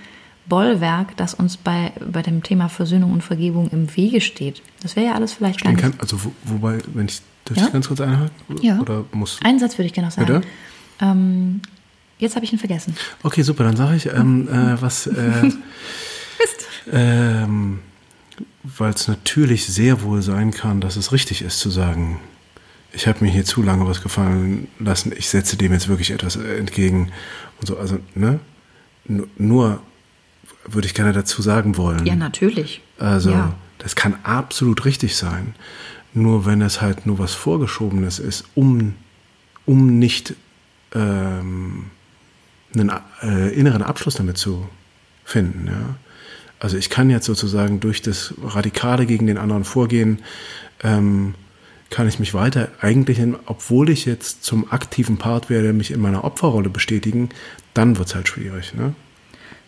[0.48, 4.62] Bollwerk, das uns bei, bei dem Thema Versöhnung und Vergebung im Wege steht.
[4.82, 5.82] Das wäre ja alles vielleicht gar nicht.
[5.82, 7.66] Kann, also wo, wobei, wenn ich, darf ja?
[7.66, 8.32] ich ganz kurz einhaken?
[8.62, 8.80] Ja.
[8.80, 10.44] Oder muss Einen Satz würde ich gerne noch sagen.
[11.02, 11.62] Ähm,
[12.18, 12.96] jetzt habe ich ihn vergessen.
[13.22, 15.08] Okay, super, dann sage ich, ähm, äh, was...
[15.08, 15.52] Äh.
[16.92, 17.80] Ähm,
[18.64, 22.20] weil es natürlich sehr wohl sein kann, dass es richtig ist zu sagen,
[22.92, 26.36] ich habe mir hier zu lange was gefallen lassen, ich setze dem jetzt wirklich etwas
[26.36, 27.12] entgegen
[27.60, 27.78] und so.
[27.78, 28.40] Also, ne?
[29.38, 29.82] Nur
[30.66, 32.06] würde ich gerne dazu sagen wollen.
[32.06, 32.82] Ja, natürlich.
[32.98, 33.56] Also, ja.
[33.80, 35.56] das kann absolut richtig sein.
[36.14, 38.96] Nur wenn es halt nur was Vorgeschobenes ist, um,
[39.66, 40.34] um nicht
[40.94, 41.86] ähm,
[42.74, 44.68] einen äh, inneren Abschluss damit zu
[45.24, 45.68] finden.
[45.68, 45.96] Ja?
[46.60, 50.20] Also ich kann jetzt sozusagen durch das Radikale gegen den anderen vorgehen,
[50.84, 51.36] ähm,
[51.90, 56.24] kann ich mich weiter eigentlich, obwohl ich jetzt zum aktiven Part werde, mich in meiner
[56.24, 57.30] Opferrolle bestätigen,
[57.74, 58.74] dann wird es halt schwierig.
[58.76, 58.94] Ne?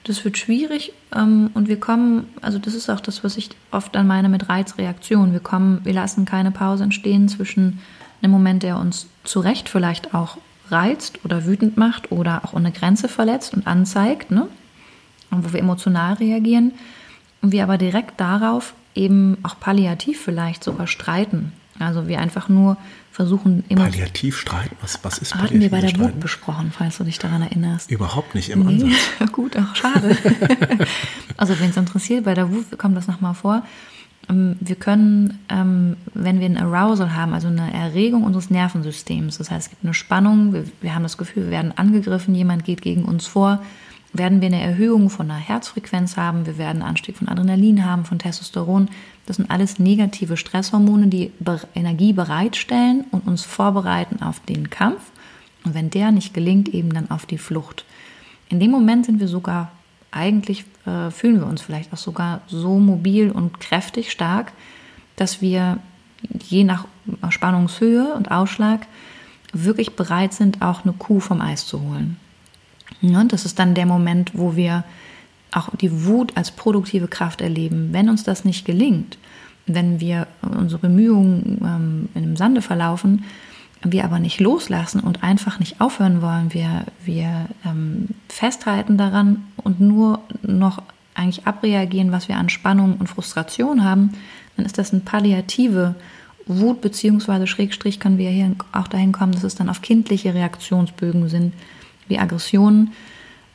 [0.04, 3.94] Das wird schwierig ähm, und wir kommen, also das ist auch das, was ich oft
[3.96, 5.34] dann meine mit Reizreaktion.
[5.34, 7.80] Wir kommen, wir lassen keine Pause entstehen zwischen
[8.22, 10.38] einem Moment, der uns zu Recht vielleicht auch
[10.70, 14.48] reizt oder wütend macht oder auch eine Grenze verletzt und anzeigt, ne?
[15.32, 16.74] und wo wir emotional reagieren
[17.42, 21.54] und wir aber direkt darauf eben auch palliativ vielleicht sogar streiten.
[21.82, 22.78] Also wir einfach nur
[23.12, 23.84] versuchen immer.
[23.84, 24.76] Palliativ streiten?
[24.82, 27.92] Was, was ist Hatten wir bei der Wut besprochen, falls du dich daran erinnerst.
[27.92, 28.84] Überhaupt nicht im nee.
[28.84, 29.32] Ansatz.
[29.32, 30.18] Gut, auch schade.
[31.38, 33.64] also wenn es interessiert, bei der Wut kommt das nochmal vor.
[34.30, 39.52] ähm, wir können, ähm, wenn wir ein Arousal haben, also eine Erregung unseres Nervensystems, das
[39.52, 42.82] heißt, es gibt eine Spannung, wir, wir haben das Gefühl, wir werden angegriffen, jemand geht
[42.82, 43.62] gegen uns vor,
[44.14, 48.06] werden wir eine Erhöhung von der Herzfrequenz haben, wir werden einen Anstieg von Adrenalin haben,
[48.06, 48.90] von Testosteron.
[49.26, 51.32] Das sind alles negative Stresshormone, die
[51.76, 55.02] Energie bereitstellen und uns vorbereiten auf den Kampf.
[55.64, 57.86] Und wenn der nicht gelingt, eben dann auf die Flucht.
[58.50, 59.72] In dem Moment sind wir sogar,
[60.10, 64.52] eigentlich äh, fühlen wir uns vielleicht auch sogar so mobil und kräftig stark,
[65.16, 65.78] dass wir
[66.48, 66.86] je nach
[67.30, 68.88] Spannungshöhe und Ausschlag
[69.54, 72.18] wirklich bereit sind, auch eine Kuh vom Eis zu holen.
[73.02, 74.84] Ja, das ist dann der Moment, wo wir
[75.52, 77.90] auch die Wut als produktive Kraft erleben.
[77.92, 79.18] Wenn uns das nicht gelingt,
[79.66, 83.26] wenn wir unsere Bemühungen ähm, in dem Sande verlaufen,
[83.84, 89.80] wir aber nicht loslassen und einfach nicht aufhören wollen, wir, wir ähm, festhalten daran und
[89.80, 90.82] nur noch
[91.14, 94.12] eigentlich abreagieren, was wir an Spannung und Frustration haben,
[94.56, 95.96] dann ist das eine palliative
[96.46, 101.28] Wut, beziehungsweise Schrägstrich können wir hier auch dahin kommen, dass es dann auf kindliche Reaktionsbögen
[101.30, 101.54] sind,
[102.08, 102.92] wie Aggressionen,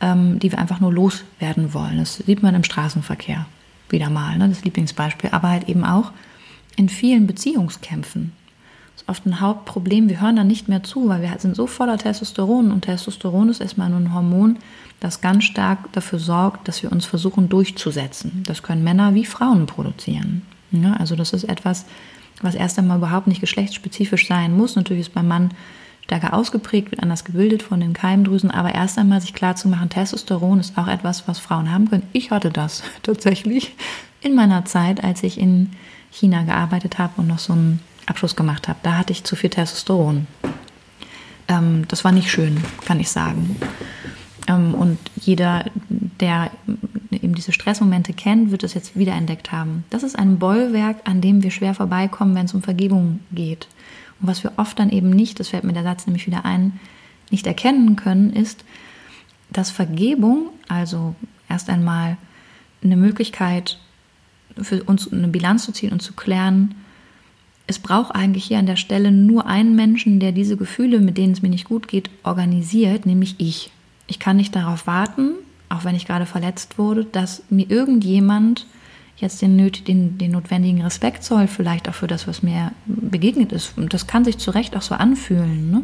[0.00, 1.98] ähm, die wir einfach nur loswerden wollen.
[1.98, 3.46] Das sieht man im Straßenverkehr
[3.88, 6.12] wieder mal, ne, das Lieblingsbeispiel, aber halt eben auch
[6.76, 8.32] in vielen Beziehungskämpfen.
[8.94, 10.08] Das ist oft ein Hauptproblem.
[10.08, 13.60] Wir hören dann nicht mehr zu, weil wir sind so voller Testosteron und Testosteron ist
[13.60, 14.58] erstmal nur ein Hormon,
[15.00, 18.42] das ganz stark dafür sorgt, dass wir uns versuchen durchzusetzen.
[18.46, 20.42] Das können Männer wie Frauen produzieren.
[20.72, 21.86] Ja, also das ist etwas,
[22.42, 24.76] was erst einmal überhaupt nicht geschlechtsspezifisch sein muss.
[24.76, 25.50] Natürlich ist beim Mann
[26.06, 29.88] stärker ausgeprägt, wird anders gebildet von den Keimdrüsen, aber erst einmal sich klar zu machen,
[29.88, 32.04] Testosteron ist auch etwas, was Frauen haben können.
[32.12, 33.74] Ich hatte das tatsächlich
[34.20, 35.70] in meiner Zeit, als ich in
[36.12, 38.78] China gearbeitet habe und noch so einen Abschluss gemacht habe.
[38.84, 40.28] Da hatte ich zu viel Testosteron.
[41.48, 43.56] Ähm, das war nicht schön, kann ich sagen.
[44.46, 46.52] Ähm, und jeder, der
[47.10, 49.84] eben diese Stressmomente kennt, wird es jetzt wiederentdeckt haben.
[49.90, 53.66] Das ist ein Bollwerk, an dem wir schwer vorbeikommen, wenn es um Vergebung geht.
[54.20, 56.78] Und was wir oft dann eben nicht, das fällt mir der Satz nämlich wieder ein,
[57.30, 58.64] nicht erkennen können, ist,
[59.50, 61.14] dass Vergebung, also
[61.48, 62.16] erst einmal
[62.82, 63.78] eine Möglichkeit
[64.60, 66.74] für uns eine Bilanz zu ziehen und zu klären,
[67.66, 71.32] es braucht eigentlich hier an der Stelle nur einen Menschen, der diese Gefühle, mit denen
[71.32, 73.72] es mir nicht gut geht, organisiert, nämlich ich.
[74.06, 75.32] Ich kann nicht darauf warten,
[75.68, 78.66] auch wenn ich gerade verletzt wurde, dass mir irgendjemand
[79.16, 83.76] jetzt den, den, den notwendigen Respekt zollt, vielleicht auch für das, was mir begegnet ist.
[83.76, 85.70] Und das kann sich zu Recht auch so anfühlen.
[85.70, 85.82] Ne?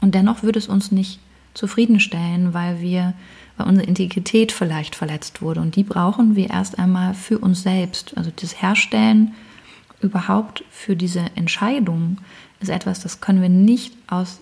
[0.00, 1.20] Und dennoch würde es uns nicht
[1.54, 3.14] zufriedenstellen, weil wir,
[3.56, 5.60] weil unsere Integrität vielleicht verletzt wurde.
[5.60, 8.16] Und die brauchen wir erst einmal für uns selbst.
[8.16, 9.34] Also das Herstellen
[10.00, 12.18] überhaupt für diese Entscheidung
[12.60, 14.40] ist etwas, das können wir nicht aus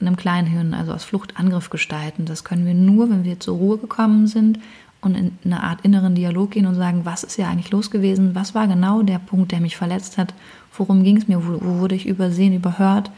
[0.00, 2.24] einem kleinen Hirn, also aus Fluchtangriff gestalten.
[2.24, 4.58] Das können wir nur, wenn wir zur Ruhe gekommen sind
[5.00, 8.34] und in eine Art inneren Dialog gehen und sagen, was ist ja eigentlich los gewesen?
[8.34, 10.34] Was war genau der Punkt, der mich verletzt hat?
[10.76, 11.46] Worum ging es mir?
[11.46, 13.10] Wo, wo, wurde ich übersehen, überhört?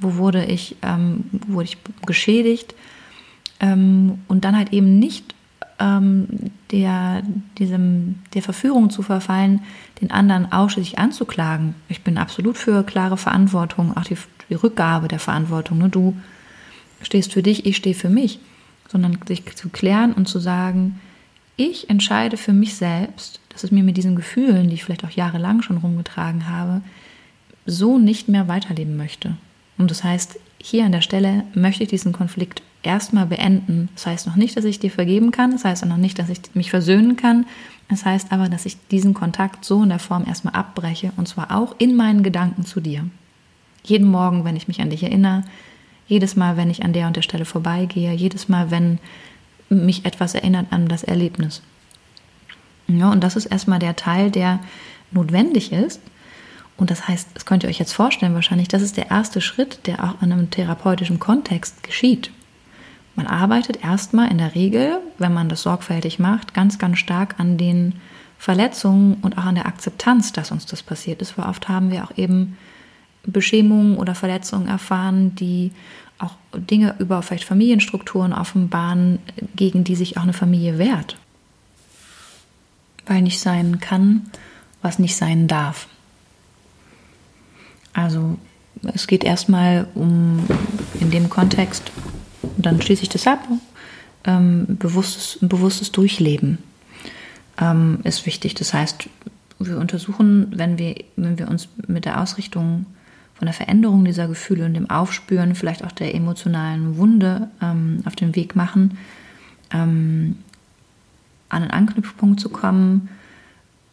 [0.00, 2.74] Wo wurde ich, ähm, wurde ich geschädigt?
[3.58, 5.34] Ähm, und dann halt eben nicht
[5.80, 6.28] ähm,
[6.70, 7.22] der,
[7.58, 9.62] diesem, der Verführung zu verfallen,
[10.00, 11.74] den anderen ausschließlich anzuklagen.
[11.88, 14.16] Ich bin absolut für klare Verantwortung, auch die,
[14.48, 15.78] die Rückgabe der Verantwortung.
[15.78, 15.88] Ne?
[15.88, 16.16] Du
[17.02, 18.38] stehst für dich, ich stehe für mich.
[18.90, 20.98] Sondern sich zu klären und zu sagen,
[21.58, 25.10] ich entscheide für mich selbst, dass es mir mit diesen Gefühlen, die ich vielleicht auch
[25.10, 26.80] jahrelang schon rumgetragen habe,
[27.66, 29.36] so nicht mehr weiterleben möchte.
[29.76, 33.88] Und das heißt, hier an der Stelle möchte ich diesen Konflikt erstmal beenden.
[33.94, 36.28] Das heißt noch nicht, dass ich dir vergeben kann, das heißt auch noch nicht, dass
[36.28, 37.44] ich mich versöhnen kann.
[37.88, 41.50] Das heißt aber, dass ich diesen Kontakt so in der Form erstmal abbreche und zwar
[41.50, 43.04] auch in meinen Gedanken zu dir.
[43.82, 45.42] Jeden Morgen, wenn ich mich an dich erinnere,
[46.06, 48.98] jedes Mal, wenn ich an der und der Stelle vorbeigehe, jedes Mal, wenn
[49.68, 51.62] mich etwas erinnert an das Erlebnis.
[52.86, 54.60] Ja, und das ist erstmal der Teil, der
[55.10, 56.00] notwendig ist.
[56.76, 59.86] Und das heißt, das könnt ihr euch jetzt vorstellen wahrscheinlich, das ist der erste Schritt,
[59.86, 62.30] der auch in einem therapeutischen Kontext geschieht.
[63.16, 67.58] Man arbeitet erstmal in der Regel, wenn man das sorgfältig macht, ganz, ganz stark an
[67.58, 67.94] den
[68.38, 71.36] Verletzungen und auch an der Akzeptanz, dass uns das passiert ist.
[71.36, 72.56] Weil oft haben wir auch eben
[73.24, 75.72] Beschämungen oder Verletzungen erfahren, die
[76.18, 79.18] auch Dinge über vielleicht Familienstrukturen offenbaren,
[79.54, 81.16] gegen die sich auch eine Familie wehrt.
[83.06, 84.30] Weil nicht sein kann,
[84.82, 85.88] was nicht sein darf.
[87.92, 88.38] Also
[88.94, 90.46] es geht erstmal um
[91.00, 91.90] in dem Kontext,
[92.42, 93.46] und dann schließe ich das ab,
[94.24, 96.58] ähm, bewusstes, bewusstes Durchleben
[97.60, 98.54] ähm, ist wichtig.
[98.54, 99.08] Das heißt,
[99.58, 102.86] wir untersuchen, wenn wir, wenn wir uns mit der Ausrichtung
[103.38, 108.16] von der Veränderung dieser Gefühle und dem Aufspüren, vielleicht auch der emotionalen Wunde ähm, auf
[108.16, 108.98] den Weg machen,
[109.72, 110.38] ähm,
[111.48, 113.08] an einen Anknüpfpunkt zu kommen,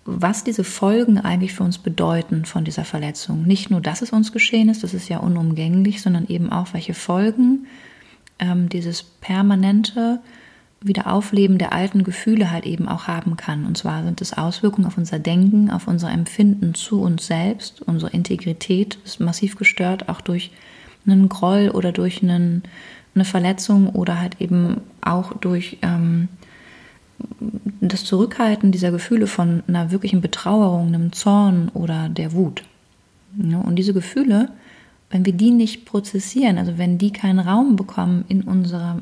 [0.04, 3.44] was diese Folgen eigentlich für uns bedeuten von dieser Verletzung.
[3.44, 6.96] Nicht nur, dass es uns geschehen ist, das ist ja unumgänglich, sondern eben auch, welche
[6.96, 7.68] Folgen
[8.40, 10.22] ähm, dieses permanente
[10.88, 13.66] Wiederaufleben der alten Gefühle halt eben auch haben kann.
[13.66, 17.82] Und zwar sind es Auswirkungen auf unser Denken, auf unser Empfinden zu uns selbst.
[17.82, 20.52] Unsere Integrität ist massiv gestört, auch durch
[21.08, 22.64] einen Groll oder durch einen,
[23.14, 26.28] eine Verletzung oder halt eben auch durch ähm,
[27.82, 32.64] das Zurückhalten dieser Gefühle von einer wirklichen Betrauerung, einem Zorn oder der Wut.
[33.38, 34.50] Und diese Gefühle,
[35.10, 39.00] wenn wir die nicht prozessieren, also wenn die keinen Raum bekommen in unserer,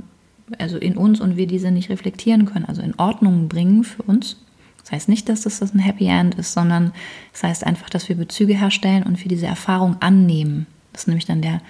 [0.60, 4.38] also in uns und wir diese nicht reflektieren können, also in Ordnung bringen für uns,
[4.84, 6.92] das heißt nicht, dass das ein Happy End ist, sondern
[7.32, 10.68] das heißt einfach, dass wir Bezüge herstellen und wir diese Erfahrung annehmen.
[10.92, 11.62] Das ist nämlich dann der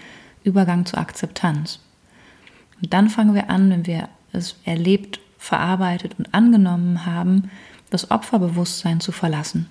[0.43, 1.79] Übergang zur Akzeptanz.
[2.81, 7.51] Und dann fangen wir an, wenn wir es erlebt verarbeitet und angenommen haben,
[7.91, 9.67] das Opferbewusstsein zu verlassen.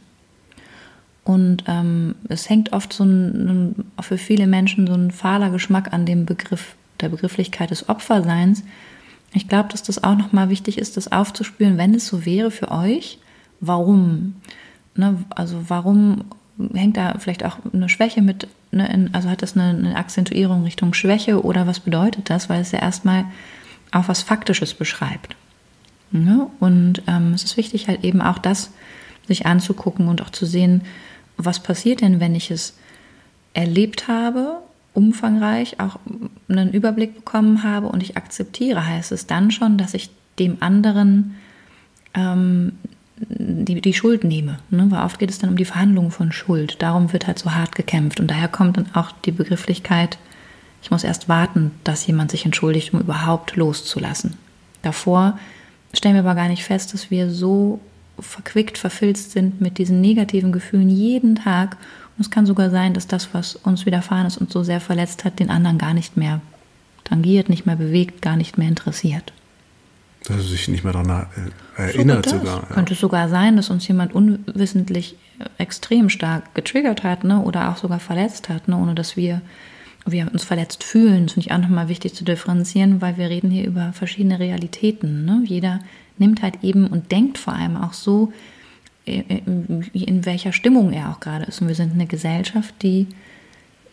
[1.25, 6.07] Und ähm, es hängt oft so ein, für viele Menschen so ein fahler Geschmack an
[6.07, 8.62] dem Begriff, der Begrifflichkeit des Opferseins.
[9.33, 12.71] Ich glaube, dass das auch nochmal wichtig ist, das aufzuspüren, wenn es so wäre für
[12.71, 13.18] euch,
[13.61, 14.37] warum?
[14.95, 16.25] Ne, also warum
[16.75, 20.64] hängt da vielleicht auch eine Schwäche mit, ne, in, also hat das eine, eine Akzentuierung
[20.64, 22.51] Richtung Schwäche oder was bedeutet das?
[22.51, 23.25] Weil es ja erstmal
[23.90, 25.37] auch was Faktisches beschreibt.
[26.11, 26.49] Ne?
[26.61, 28.71] Und ähm, es ist wichtig, halt eben auch das
[29.27, 30.83] sich anzugucken und auch zu sehen,
[31.37, 32.77] was passiert denn, wenn ich es
[33.55, 34.59] erlebt habe,
[34.94, 35.98] umfangreich, auch
[36.48, 41.37] einen Überblick bekommen habe und ich akzeptiere, heißt es dann schon, dass ich dem anderen
[42.14, 42.72] ähm,
[43.16, 44.59] die, die Schuld nehme.
[44.70, 44.87] Ne?
[44.90, 46.83] Weil oft geht es dann um die Verhandlung von Schuld.
[46.83, 48.20] Darum wird halt so hart gekämpft.
[48.20, 50.18] Und daher kommt dann auch die Begrifflichkeit,
[50.83, 54.35] ich muss erst warten, dass jemand sich entschuldigt, um überhaupt loszulassen.
[54.83, 55.38] Davor
[55.92, 57.81] stellen wir aber gar nicht fest, dass wir so
[58.18, 61.76] verquickt, verfilzt sind mit diesen negativen Gefühlen jeden Tag.
[62.16, 65.25] Und es kann sogar sein, dass das, was uns widerfahren ist und so sehr verletzt
[65.25, 66.40] hat, den anderen gar nicht mehr
[67.05, 69.33] tangiert, nicht mehr bewegt, gar nicht mehr interessiert.
[70.25, 71.27] Dass er sich nicht mehr daran
[71.77, 72.40] äh, erinnert sogar.
[72.40, 72.75] sogar ja.
[72.75, 75.16] Könnte sogar sein, dass uns jemand unwissentlich
[75.59, 79.40] extrem stark getriggert hat ne, oder auch sogar verletzt hat, ne, ohne dass wir
[80.05, 81.27] wir uns verletzt fühlen.
[81.27, 85.25] Das finde ich auch nochmal wichtig zu differenzieren, weil wir reden hier über verschiedene Realitäten.
[85.25, 85.44] Ne?
[85.46, 85.79] Jeder
[86.18, 88.52] nimmt halt eben und denkt vor allem auch so, äh, äh,
[89.05, 91.61] in welcher Stimmung er auch gerade ist.
[91.61, 93.09] Und wir sind eine Gesellschaft, die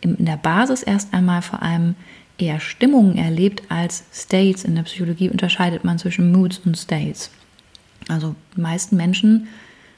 [0.00, 1.94] in der Basis erst einmal vor allem
[2.38, 4.64] eher Stimmungen erlebt als States.
[4.64, 7.30] In der Psychologie unterscheidet man zwischen Moods und States.
[8.08, 9.48] Also die meisten Menschen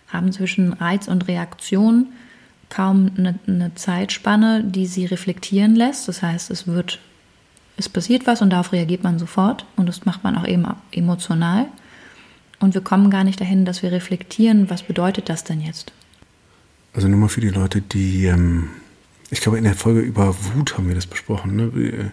[0.09, 2.09] haben zwischen Reiz und Reaktion
[2.69, 6.09] kaum eine, eine Zeitspanne, die sie reflektieren lässt.
[6.09, 6.99] Das heißt, es wird,
[7.77, 11.67] es passiert was und darauf reagiert man sofort und das macht man auch eben emotional.
[12.63, 15.93] Und wir kommen gar nicht dahin, dass wir reflektieren, was bedeutet das denn jetzt?
[16.93, 18.69] Also nur mal für die Leute, die, ähm,
[19.31, 21.65] ich glaube, in der Folge über Wut haben wir das besprochen, ne?
[21.65, 22.11] Äh,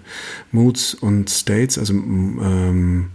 [0.52, 3.10] Moods und States, also ähm,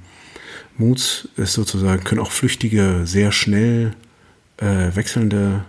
[0.79, 3.97] Moods ist sozusagen, können auch flüchtige, sehr schnell
[4.59, 5.65] äh, wechselnde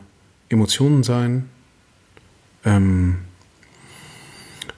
[0.50, 1.50] Emotionen sein.
[2.64, 3.18] Ähm,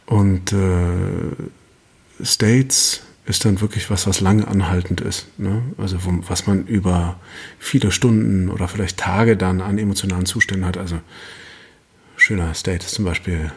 [0.05, 5.27] und äh, States ist dann wirklich was, was lange anhaltend ist.
[5.37, 5.61] Ne?
[5.77, 7.19] Also wo, was man über
[7.59, 10.77] viele Stunden oder vielleicht Tage dann an emotionalen Zuständen hat.
[10.77, 10.99] Also
[12.15, 13.51] schöner State ist zum Beispiel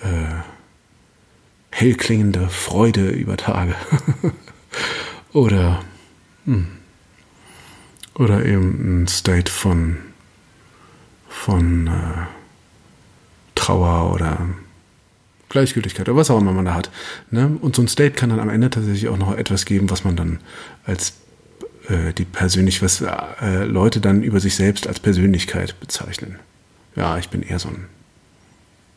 [0.00, 0.42] äh,
[1.70, 3.76] hellklingende Freude über Tage.
[5.32, 5.84] oder,
[6.44, 6.66] hm,
[8.14, 9.98] oder eben ein State von,
[11.28, 12.26] von äh,
[13.54, 14.48] Trauer oder
[15.56, 16.90] Gleichgültigkeit oder was auch immer man da hat.
[17.30, 17.56] Ne?
[17.62, 20.14] Und so ein State kann dann am Ende tatsächlich auch noch etwas geben, was man
[20.14, 20.38] dann
[20.84, 21.14] als
[21.88, 26.36] äh, die persönlich, was äh, Leute dann über sich selbst als Persönlichkeit bezeichnen.
[26.94, 27.86] Ja, ich bin eher so ein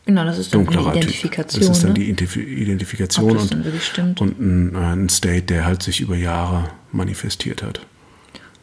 [0.06, 1.62] Genau, das ist dann die Identifikation.
[1.62, 2.00] Das ist dann ne?
[2.00, 7.82] die Identifikation und, und ein, äh, ein State, der halt sich über Jahre manifestiert hat.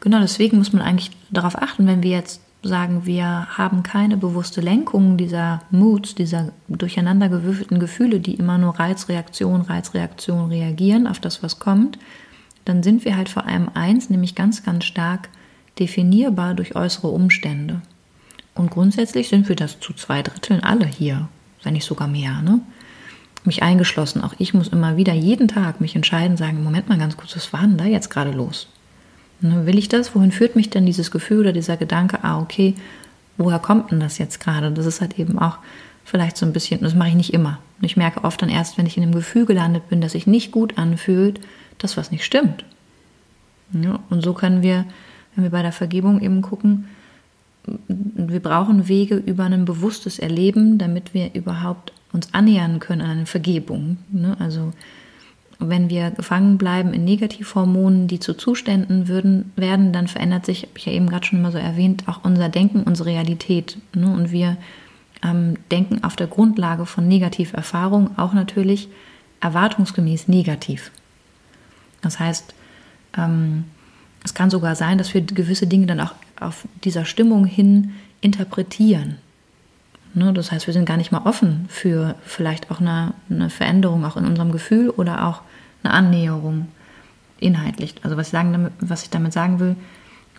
[0.01, 4.61] Genau, deswegen muss man eigentlich darauf achten, wenn wir jetzt sagen, wir haben keine bewusste
[4.61, 11.59] Lenkung dieser Moods, dieser durcheinandergewürfelten Gefühle, die immer nur Reizreaktion, Reizreaktion reagieren auf das, was
[11.59, 11.97] kommt,
[12.65, 15.29] dann sind wir halt vor allem eins, nämlich ganz, ganz stark
[15.79, 17.81] definierbar durch äußere Umstände.
[18.55, 21.29] Und grundsätzlich sind wir das zu zwei Dritteln alle hier,
[21.63, 22.41] wenn nicht sogar mehr.
[22.41, 22.59] Ne?
[23.43, 27.15] Mich eingeschlossen, auch ich muss immer wieder jeden Tag mich entscheiden, sagen, Moment mal ganz
[27.15, 28.67] kurz, was war denn da jetzt gerade los?
[29.41, 30.15] Will ich das?
[30.15, 32.23] Wohin führt mich denn dieses Gefühl oder dieser Gedanke?
[32.23, 32.75] Ah, okay,
[33.37, 34.71] woher kommt denn das jetzt gerade?
[34.71, 35.59] Das ist halt eben auch
[36.05, 37.59] vielleicht so ein bisschen, das mache ich nicht immer.
[37.81, 40.51] Ich merke oft dann erst, wenn ich in einem Gefühl gelandet bin, dass sich nicht
[40.51, 41.39] gut anfühlt,
[41.77, 42.65] dass was nicht stimmt.
[43.73, 44.85] Ja, und so können wir,
[45.35, 46.87] wenn wir bei der Vergebung eben gucken,
[47.87, 53.25] wir brauchen Wege über ein bewusstes Erleben, damit wir überhaupt uns annähern können an eine
[53.25, 53.97] Vergebung.
[54.09, 54.37] Ne?
[54.39, 54.71] Also
[55.59, 60.77] wenn wir gefangen bleiben in Negativhormonen, die zu Zuständen würden, werden, dann verändert sich, habe
[60.77, 63.77] ich ja eben gerade schon mal so erwähnt, auch unser Denken, unsere Realität.
[63.95, 64.11] Ne?
[64.11, 64.57] Und wir
[65.23, 68.87] ähm, denken auf der Grundlage von Negativerfahrungen auch natürlich
[69.39, 70.91] erwartungsgemäß negativ.
[72.01, 72.53] Das heißt,
[73.17, 73.65] ähm,
[74.23, 79.17] es kann sogar sein, dass wir gewisse Dinge dann auch auf dieser Stimmung hin interpretieren.
[80.13, 80.33] Ne?
[80.33, 84.17] Das heißt, wir sind gar nicht mal offen für vielleicht auch eine, eine Veränderung auch
[84.17, 85.41] in unserem Gefühl oder auch
[85.87, 86.67] eine Annäherung
[87.39, 87.95] inhaltlich.
[88.03, 89.75] Also was ich, damit, was ich damit sagen will,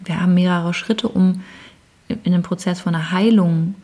[0.05, 1.43] wir haben mehrere Schritte, um
[2.09, 3.75] in den Prozess von einer Heilung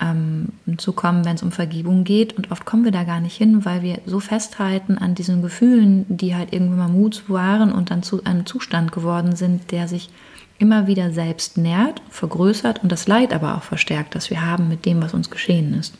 [0.00, 2.36] ähm, zu kommen, wenn es um Vergebung geht.
[2.36, 6.06] Und oft kommen wir da gar nicht hin, weil wir so festhalten an diesen Gefühlen,
[6.08, 10.10] die halt irgendwann mal Mut waren und dann zu einem Zustand geworden sind, der sich
[10.58, 14.86] immer wieder selbst nährt, vergrößert und das Leid aber auch verstärkt, das wir haben mit
[14.86, 15.96] dem, was uns geschehen ist.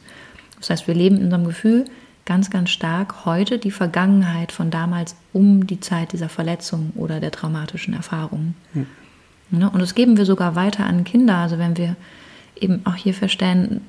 [0.58, 1.84] Das heißt, wir leben in unserem Gefühl
[2.28, 7.30] ganz, ganz stark heute die Vergangenheit von damals um die Zeit dieser Verletzung oder der
[7.30, 8.54] traumatischen Erfahrungen.
[8.74, 8.86] Hm.
[9.50, 11.36] Und das geben wir sogar weiter an Kinder.
[11.36, 11.96] Also wenn wir
[12.60, 13.80] eben auch hier feststellen,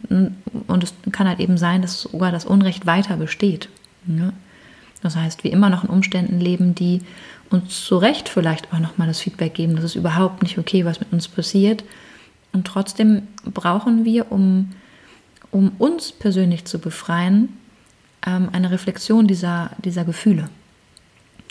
[0.67, 3.67] und es kann halt eben sein, dass sogar das Unrecht weiter besteht.
[4.05, 4.31] Ne?
[5.01, 7.01] Das heißt, wir immer noch in Umständen leben, die
[7.49, 11.01] uns zu Recht vielleicht auch nochmal das Feedback geben, das ist überhaupt nicht okay, was
[11.01, 11.83] mit uns passiert.
[12.53, 14.71] Und trotzdem brauchen wir, um,
[15.51, 17.49] um uns persönlich zu befreien,
[18.25, 20.49] ähm, eine Reflexion dieser, dieser Gefühle,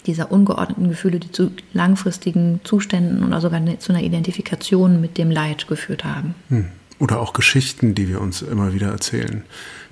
[0.06, 5.30] dieser ungeordneten Gefühle, die zu langfristigen Zuständen oder sogar ne, zu einer Identifikation mit dem
[5.30, 6.34] Leid geführt haben.
[6.48, 6.66] Hm.
[6.98, 9.42] Oder auch Geschichten, die wir uns immer wieder erzählen,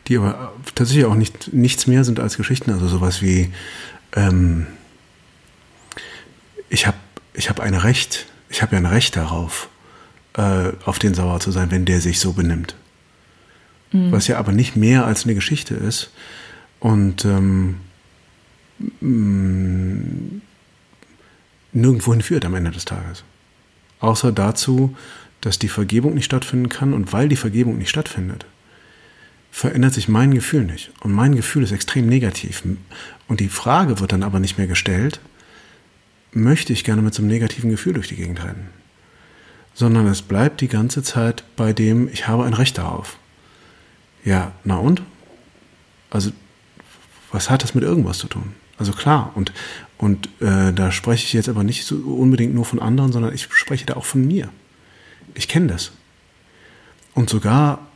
[0.09, 3.53] die aber tatsächlich auch nicht, nichts mehr sind als Geschichten, also sowas wie
[4.15, 4.67] ähm,
[6.69, 6.97] ich habe
[7.35, 9.69] ich hab ein Recht, ich habe ja ein Recht darauf,
[10.35, 12.75] äh, auf den sauer zu sein, wenn der sich so benimmt.
[13.93, 14.11] Mhm.
[14.11, 16.11] Was ja aber nicht mehr als eine Geschichte ist.
[16.81, 17.77] Und ähm,
[19.01, 20.41] mm,
[21.73, 23.25] nirgendwo hinführt am Ende des Tages.
[24.01, 24.97] Außer dazu,
[25.41, 28.47] dass die Vergebung nicht stattfinden kann und weil die Vergebung nicht stattfindet,
[29.51, 30.91] verändert sich mein Gefühl nicht.
[31.01, 32.63] Und mein Gefühl ist extrem negativ.
[33.29, 35.21] Und die Frage wird dann aber nicht mehr gestellt,
[36.33, 38.69] möchte ich gerne mit so einem negativen Gefühl durch die Gegend rennen,
[39.75, 43.19] sondern es bleibt die ganze Zeit bei dem, ich habe ein Recht darauf.
[44.25, 45.03] Ja, na und?
[46.11, 46.33] Also,
[47.37, 48.55] was hat das mit irgendwas zu tun?
[48.79, 49.53] Also klar, und,
[49.99, 53.47] und äh, da spreche ich jetzt aber nicht so unbedingt nur von anderen, sondern ich
[53.51, 54.49] spreche da auch von mir.
[55.35, 55.93] Ich kenne das.
[57.13, 57.87] Und sogar,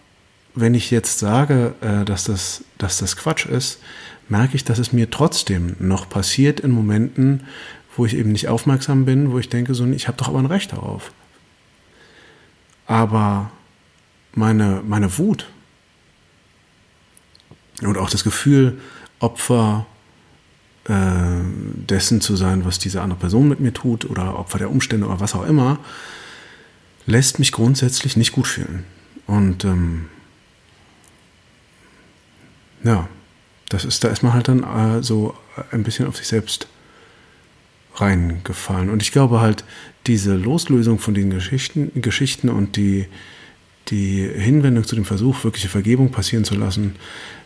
[0.54, 3.80] wenn ich jetzt sage, äh, dass, das, dass das Quatsch ist,
[4.28, 7.44] merke ich, dass es mir trotzdem noch passiert in Momenten,
[7.96, 10.46] wo ich eben nicht aufmerksam bin, wo ich denke, so, ich habe doch aber ein
[10.46, 11.12] Recht darauf.
[12.86, 13.50] Aber
[14.34, 15.46] meine, meine Wut
[17.80, 18.78] und auch das Gefühl,
[19.20, 19.86] Opfer
[20.84, 20.92] äh,
[21.88, 25.20] dessen zu sein, was diese andere Person mit mir tut oder Opfer der Umstände oder
[25.20, 25.78] was auch immer,
[27.06, 28.84] lässt mich grundsätzlich nicht gut fühlen.
[29.26, 30.06] Und ähm,
[32.82, 33.08] ja,
[33.68, 35.34] das ist, da ist man halt dann äh, so
[35.70, 36.66] ein bisschen auf sich selbst
[37.94, 38.90] reingefallen.
[38.90, 39.64] Und ich glaube halt,
[40.06, 43.06] diese Loslösung von den Geschichten, Geschichten und die,
[43.88, 46.96] die Hinwendung zu dem Versuch, wirkliche Vergebung passieren zu lassen,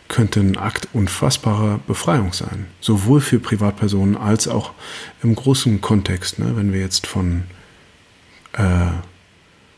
[0.09, 2.67] könnte ein Akt unfassbarer Befreiung sein.
[2.81, 4.73] Sowohl für Privatpersonen als auch
[5.23, 6.39] im großen Kontext.
[6.39, 6.57] Ne?
[6.57, 7.45] Wenn wir jetzt von,
[8.53, 8.91] äh,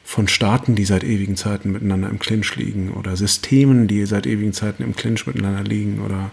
[0.05, 4.53] von Staaten, die seit ewigen Zeiten miteinander im Clinch liegen oder Systemen, die seit ewigen
[4.53, 6.31] Zeiten im Clinch miteinander liegen oder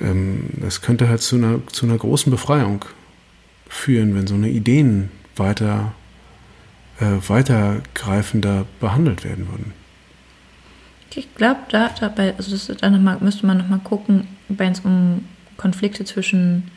[0.00, 2.84] ähm, das könnte halt zu einer, zu einer großen Befreiung
[3.68, 5.94] führen, wenn so eine Ideen weiter,
[7.00, 9.79] äh, weitergreifender behandelt werden würden.
[11.14, 14.80] Ich glaube, da dabei, also das, da noch mal, müsste man nochmal gucken, wenn es
[14.80, 15.24] um
[15.56, 16.70] Konflikte zwischen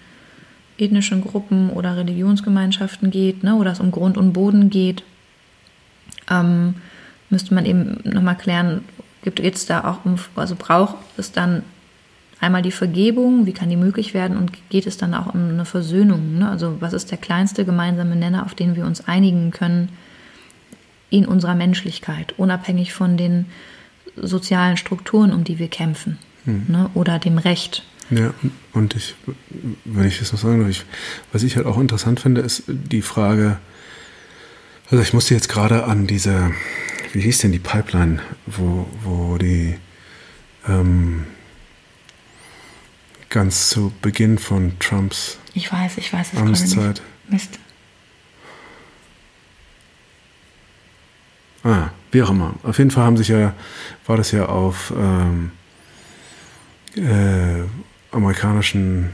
[0.78, 5.04] ethnischen Gruppen oder Religionsgemeinschaften geht, ne, oder es um Grund und Boden geht,
[6.30, 6.76] ähm,
[7.30, 8.84] müsste man eben nochmal klären,
[9.24, 11.63] gibt es da auch um, also braucht es dann
[12.39, 15.66] einmal die Vergebung, wie kann die möglich werden und geht es dann auch um eine
[15.66, 16.39] Versöhnung?
[16.39, 16.49] Ne?
[16.49, 19.89] Also was ist der kleinste gemeinsame Nenner, auf den wir uns einigen können
[21.10, 23.45] in unserer Menschlichkeit, unabhängig von den
[24.16, 26.66] sozialen Strukturen, um die wir kämpfen hm.
[26.68, 26.89] ne?
[26.93, 27.84] oder dem Recht.
[28.09, 28.34] Ja,
[28.74, 29.16] und ich,
[29.86, 30.84] wenn ich das noch sagen darf, ich,
[31.32, 33.57] was ich halt auch interessant finde, ist die Frage,
[34.91, 36.51] also ich musste jetzt gerade an diese,
[37.14, 39.78] wie hieß denn die Pipeline, wo, wo die
[40.68, 41.24] ähm,
[43.30, 47.01] ganz zu Beginn von Trumps ich weiß, ich weiß, Amtszeit.
[47.30, 47.59] Mist.
[51.64, 52.53] Ah, wie auch immer.
[52.64, 53.53] Auf jeden Fall haben sich ja,
[54.05, 55.51] war das ja auf ähm,
[56.95, 57.64] äh,
[58.11, 59.09] amerikanischen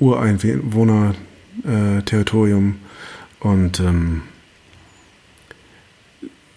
[0.00, 2.74] Ureinwohner-Territorium äh,
[3.46, 4.22] und ähm,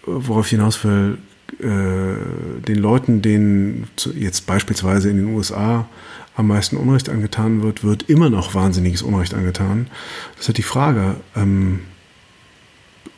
[0.06, 1.18] worauf ich hinaus will,
[1.60, 5.88] äh, den Leuten, denen jetzt beispielsweise in den USA
[6.34, 9.88] am meisten Unrecht angetan wird, wird immer noch wahnsinniges Unrecht angetan.
[10.36, 11.80] Das ist die Frage, ähm,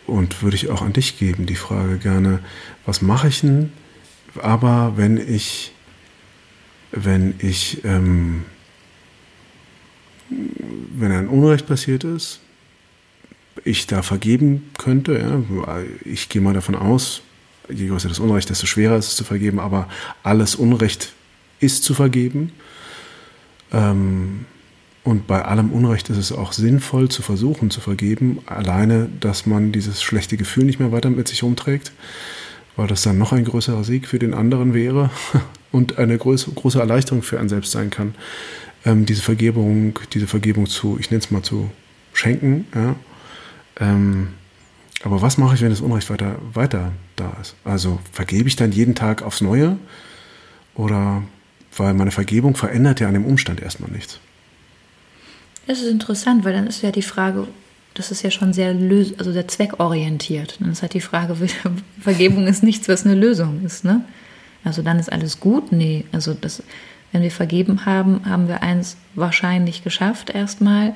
[0.09, 2.41] und würde ich auch an dich geben, die Frage gerne,
[2.87, 3.73] was mache ich denn,
[4.43, 5.73] aber wenn ich,
[6.91, 8.45] wenn ich, ähm,
[10.31, 12.41] wenn ein Unrecht passiert ist,
[13.65, 17.23] ich da vergeben könnte, ja, ich gehe mal davon aus,
[17.69, 19.89] je größer das Unrecht, desto schwerer ist es zu vergeben, aber
[20.23, 21.13] alles Unrecht
[21.61, 22.53] ist zu vergeben.
[23.73, 24.47] Ähm,
[25.09, 29.73] und bei allem Unrecht ist es auch sinnvoll zu versuchen zu vergeben, alleine, dass man
[29.73, 31.93] dieses schlechte Gefühl nicht mehr weiter mit sich umträgt,
[32.77, 35.09] weil das dann noch ein größerer Sieg für den anderen wäre
[35.73, 38.17] und eine große, große Erleichterung für einen selbst sein kann,
[38.85, 41.71] ähm, diese Vergebung, diese Vergebung zu, ich nenne es mal zu
[42.13, 42.67] schenken.
[42.75, 42.95] Ja?
[43.81, 44.29] Ähm,
[45.05, 47.55] aber was mache ich, wenn das Unrecht weiter, weiter da ist?
[47.65, 49.79] Also vergebe ich dann jeden Tag aufs Neue?
[50.75, 51.23] Oder
[51.79, 54.21] weil meine Vergebung verändert ja an dem Umstand erstmal nichts.
[55.69, 57.47] Das ist interessant, weil dann ist ja die Frage,
[57.93, 58.75] das ist ja schon sehr,
[59.19, 60.57] also sehr zweckorientiert.
[60.61, 61.37] Dann ist halt die Frage,
[62.01, 63.85] Vergebung ist nichts, was eine Lösung ist.
[63.85, 64.01] Ne?
[64.65, 65.71] Also dann ist alles gut?
[65.71, 66.63] Nee, also das,
[67.13, 70.95] wenn wir vergeben haben, haben wir eins wahrscheinlich geschafft erstmal.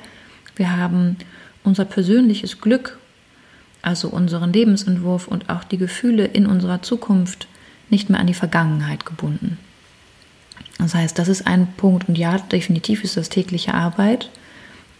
[0.55, 1.17] Wir haben
[1.63, 2.97] unser persönliches Glück,
[3.83, 7.47] also unseren Lebensentwurf und auch die Gefühle in unserer Zukunft
[7.91, 9.59] nicht mehr an die Vergangenheit gebunden.
[10.79, 14.31] Das heißt, das ist ein Punkt und ja, definitiv ist das tägliche Arbeit.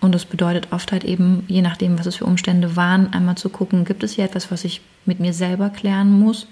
[0.04, 3.48] Und das bedeutet oft halt eben, je nachdem, was es für Umstände waren, einmal zu
[3.48, 6.50] gucken, gibt es hier etwas, was ich mit mir selber klären muss,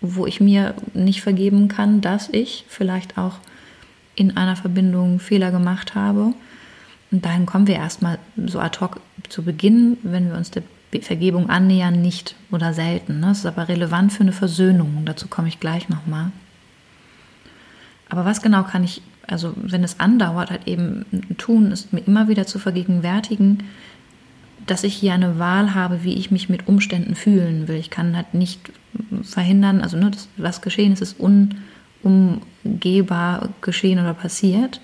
[0.00, 3.36] wo ich mir nicht vergeben kann, dass ich vielleicht auch
[4.16, 6.34] in einer Verbindung Fehler gemacht habe.
[7.12, 10.64] Und dahin kommen wir erstmal so ad hoc zu Beginn, wenn wir uns der
[11.00, 13.22] Vergebung annähern, nicht oder selten.
[13.22, 15.02] Das ist aber relevant für eine Versöhnung.
[15.04, 16.32] Dazu komme ich gleich nochmal.
[18.08, 21.04] Aber was genau kann ich, also wenn es andauert, halt eben
[21.36, 23.64] tun, ist mir immer wieder zu vergegenwärtigen,
[24.66, 27.76] dass ich hier eine Wahl habe, wie ich mich mit Umständen fühlen will.
[27.76, 28.72] Ich kann halt nicht
[29.22, 31.16] verhindern, also ne, das, was geschehen ist, ist
[32.04, 34.80] unumgehbar geschehen oder passiert.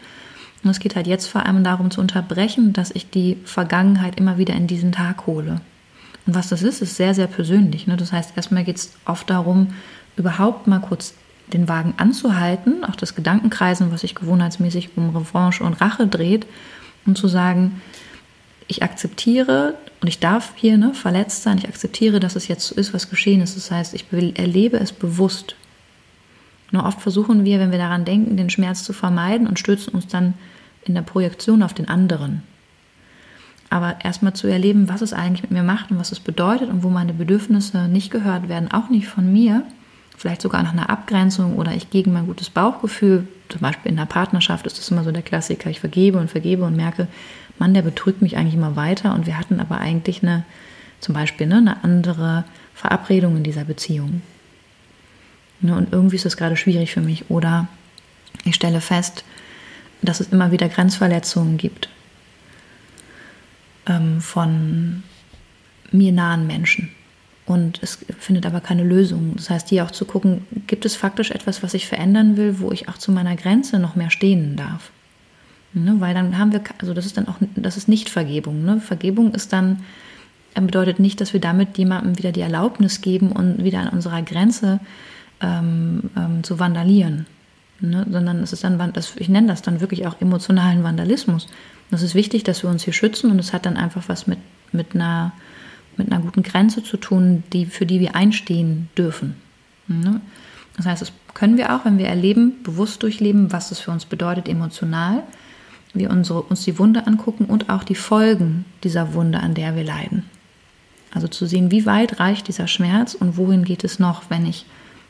[0.62, 4.38] Und es geht halt jetzt vor allem darum zu unterbrechen, dass ich die Vergangenheit immer
[4.38, 5.60] wieder in diesen Tag hole.
[6.26, 7.86] Und was das ist, ist sehr, sehr persönlich.
[7.86, 7.98] Ne?
[7.98, 9.74] Das heißt, erstmal geht es oft darum,
[10.16, 11.14] überhaupt mal kurz
[11.52, 16.46] den Wagen anzuhalten, auch das Gedankenkreisen, was sich gewohnheitsmäßig um Revanche und Rache dreht,
[17.06, 17.82] und zu sagen,
[18.66, 22.74] ich akzeptiere und ich darf hier ne, verletzt sein, ich akzeptiere, dass es jetzt so
[22.74, 23.56] ist, was geschehen ist.
[23.56, 25.56] Das heißt, ich erlebe es bewusst.
[26.70, 30.06] Nur oft versuchen wir, wenn wir daran denken, den Schmerz zu vermeiden und stürzen uns
[30.06, 30.34] dann
[30.84, 32.42] in der Projektion auf den anderen.
[33.70, 36.82] Aber erstmal zu erleben, was es eigentlich mit mir macht und was es bedeutet und
[36.82, 39.64] wo meine Bedürfnisse nicht gehört werden, auch nicht von mir,
[40.16, 44.06] vielleicht sogar nach einer Abgrenzung oder ich gegen mein gutes Bauchgefühl, zum Beispiel in der
[44.06, 47.08] Partnerschaft ist das immer so der Klassiker, ich vergebe und vergebe und merke,
[47.58, 50.44] Mann, der betrügt mich eigentlich immer weiter und wir hatten aber eigentlich eine,
[51.00, 52.44] zum Beispiel ne, eine andere
[52.74, 54.22] Verabredung in dieser Beziehung.
[55.60, 57.30] Ne, und irgendwie ist das gerade schwierig für mich.
[57.30, 57.68] Oder
[58.44, 59.24] ich stelle fest,
[60.02, 61.88] dass es immer wieder Grenzverletzungen gibt
[63.86, 65.02] ähm, von
[65.92, 66.90] mir nahen Menschen
[67.46, 69.34] und es findet aber keine Lösung.
[69.36, 72.72] Das heißt, hier auch zu gucken, gibt es faktisch etwas, was ich verändern will, wo
[72.72, 74.90] ich auch zu meiner Grenze noch mehr stehen darf.
[75.74, 75.96] Ne?
[75.98, 78.64] Weil dann haben wir, also das ist dann auch, das ist nicht Vergebung.
[78.64, 78.80] Ne?
[78.80, 79.84] Vergebung ist dann,
[80.54, 84.22] äh, bedeutet nicht, dass wir damit jemandem wieder die Erlaubnis geben und wieder an unserer
[84.22, 84.80] Grenze
[85.42, 87.26] ähm, ähm, zu vandalieren.
[87.80, 88.06] Ne?
[88.10, 88.80] Sondern es ist dann,
[89.16, 91.44] ich nenne das dann wirklich auch emotionalen Vandalismus.
[91.90, 94.26] Und es ist wichtig, dass wir uns hier schützen und es hat dann einfach was
[94.26, 94.38] mit,
[94.72, 95.32] mit einer
[95.98, 99.36] mit einer guten Grenze zu tun, die, für die wir einstehen dürfen.
[99.86, 100.20] Ne?
[100.76, 104.04] Das heißt, das können wir auch, wenn wir erleben, bewusst durchleben, was es für uns
[104.04, 105.22] bedeutet, emotional,
[105.92, 109.84] wir unsere, uns die Wunde angucken und auch die Folgen dieser Wunde, an der wir
[109.84, 110.24] leiden.
[111.12, 114.66] Also zu sehen, wie weit reicht dieser Schmerz und wohin geht es noch, wenn ich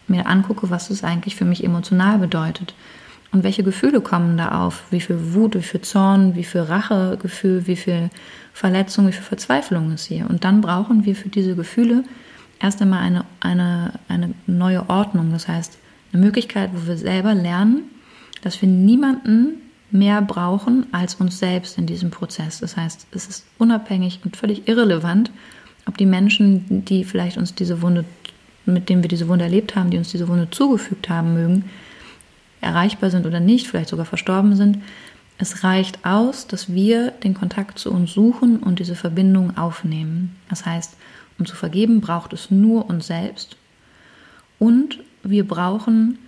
[0.06, 2.74] mir angucke, was es eigentlich für mich emotional bedeutet.
[3.34, 4.84] Und welche Gefühle kommen da auf?
[4.90, 8.10] Wie viel Wut, wie viel Zorn, wie viel Rachegefühl, wie viel
[8.52, 10.30] Verletzung, wie viel Verzweiflung ist hier.
[10.30, 12.04] Und dann brauchen wir für diese Gefühle
[12.60, 15.32] erst einmal eine, eine, eine neue Ordnung.
[15.32, 15.76] Das heißt,
[16.12, 17.82] eine Möglichkeit, wo wir selber lernen,
[18.42, 19.54] dass wir niemanden
[19.90, 22.60] mehr brauchen als uns selbst in diesem Prozess.
[22.60, 25.32] Das heißt, es ist unabhängig und völlig irrelevant,
[25.86, 28.04] ob die Menschen, die vielleicht uns diese Wunde
[28.66, 31.64] mit denen wir diese Wunde erlebt haben, die uns diese Wunde zugefügt haben mögen,
[32.64, 34.78] erreichbar sind oder nicht, vielleicht sogar verstorben sind.
[35.38, 40.36] Es reicht aus, dass wir den Kontakt zu uns suchen und diese Verbindung aufnehmen.
[40.48, 40.96] Das heißt,
[41.38, 43.56] um zu vergeben, braucht es nur uns selbst.
[44.58, 46.18] Und wir brauchen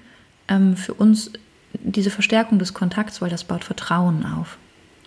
[0.48, 1.30] ähm, für uns
[1.72, 4.58] diese Verstärkung des Kontakts, weil das baut Vertrauen auf.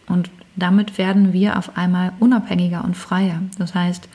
[0.08, 3.42] Und damit werden wir auf einmal unabhängiger und freier.
[3.58, 4.08] Das heißt,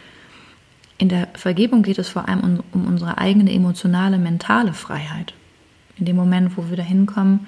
[0.98, 5.34] in der Vergebung geht es vor allem um, um unsere eigene emotionale, mentale Freiheit.
[5.96, 7.46] In dem Moment, wo wir dahin kommen,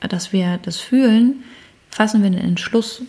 [0.00, 1.44] dass wir das fühlen,
[1.90, 3.02] fassen wir den Entschluss,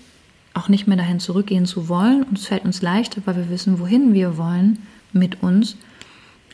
[0.53, 2.23] auch nicht mehr dahin zurückgehen zu wollen.
[2.23, 4.79] Und es fällt uns leichter, weil wir wissen, wohin wir wollen
[5.13, 5.77] mit uns.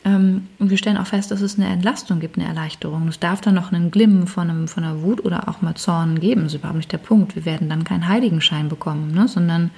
[0.04, 3.08] Ähm, und wir stellen auch fest, dass es eine Entlastung gibt, eine Erleichterung.
[3.08, 6.20] Es darf dann noch einen Glimm von, einem, von einer Wut oder auch mal Zorn
[6.20, 6.42] geben.
[6.44, 7.34] Das ist überhaupt nicht der Punkt.
[7.34, 9.26] Wir werden dann keinen Heiligenschein bekommen, ne?
[9.26, 9.70] sondern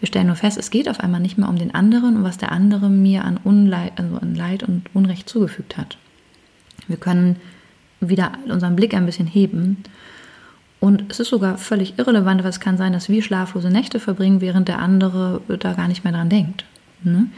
[0.00, 2.36] wir stellen nur fest, es geht auf einmal nicht mehr um den anderen und was
[2.36, 5.96] der andere mir an, Unleid, also an Leid und Unrecht zugefügt hat.
[6.86, 7.36] Wir können
[8.00, 9.82] wieder unseren Blick ein bisschen heben.
[10.80, 14.40] Und es ist sogar völlig irrelevant, weil es kann sein, dass wir schlaflose Nächte verbringen,
[14.40, 16.64] während der andere da gar nicht mehr dran denkt.
[17.02, 17.28] Ne?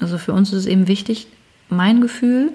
[0.00, 1.26] Also für uns ist es eben wichtig,
[1.68, 2.52] mein Gefühl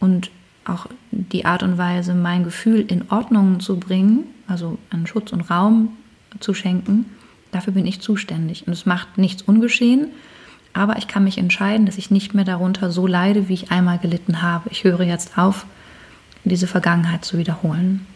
[0.00, 0.30] und
[0.64, 5.42] auch die Art und Weise, mein Gefühl in Ordnung zu bringen, also einen Schutz und
[5.42, 5.96] Raum
[6.40, 7.06] zu schenken,
[7.52, 8.66] dafür bin ich zuständig.
[8.66, 10.08] Und es macht nichts ungeschehen,
[10.72, 13.98] aber ich kann mich entscheiden, dass ich nicht mehr darunter so leide, wie ich einmal
[13.98, 14.68] gelitten habe.
[14.70, 15.66] Ich höre jetzt auf,
[16.50, 18.06] diese Vergangenheit zu wiederholen.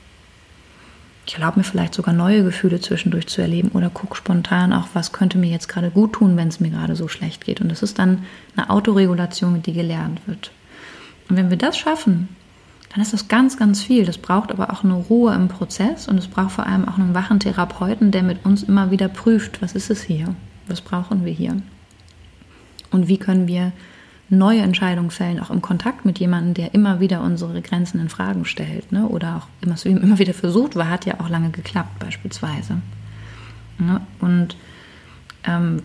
[1.26, 5.12] Ich erlaube mir vielleicht sogar neue Gefühle zwischendurch zu erleben oder gucke spontan auch, was
[5.12, 7.60] könnte mir jetzt gerade gut tun, wenn es mir gerade so schlecht geht.
[7.60, 8.24] Und das ist dann
[8.56, 10.50] eine Autoregulation, die gelernt wird.
[11.28, 12.28] Und wenn wir das schaffen,
[12.90, 14.06] dann ist das ganz, ganz viel.
[14.06, 17.12] Das braucht aber auch eine Ruhe im Prozess und es braucht vor allem auch einen
[17.12, 20.34] wachen Therapeuten, der mit uns immer wieder prüft, was ist es hier,
[20.66, 21.60] was brauchen wir hier
[22.90, 23.72] und wie können wir
[24.30, 28.44] neue Entscheidungen fällen, auch im Kontakt mit jemandem, der immer wieder unsere Grenzen in Fragen
[28.44, 29.06] stellt ne?
[29.06, 32.78] oder auch immer, immer wieder versucht war, hat ja auch lange geklappt beispielsweise.
[33.78, 34.00] Ne?
[34.20, 34.56] Und
[35.44, 35.82] ähm,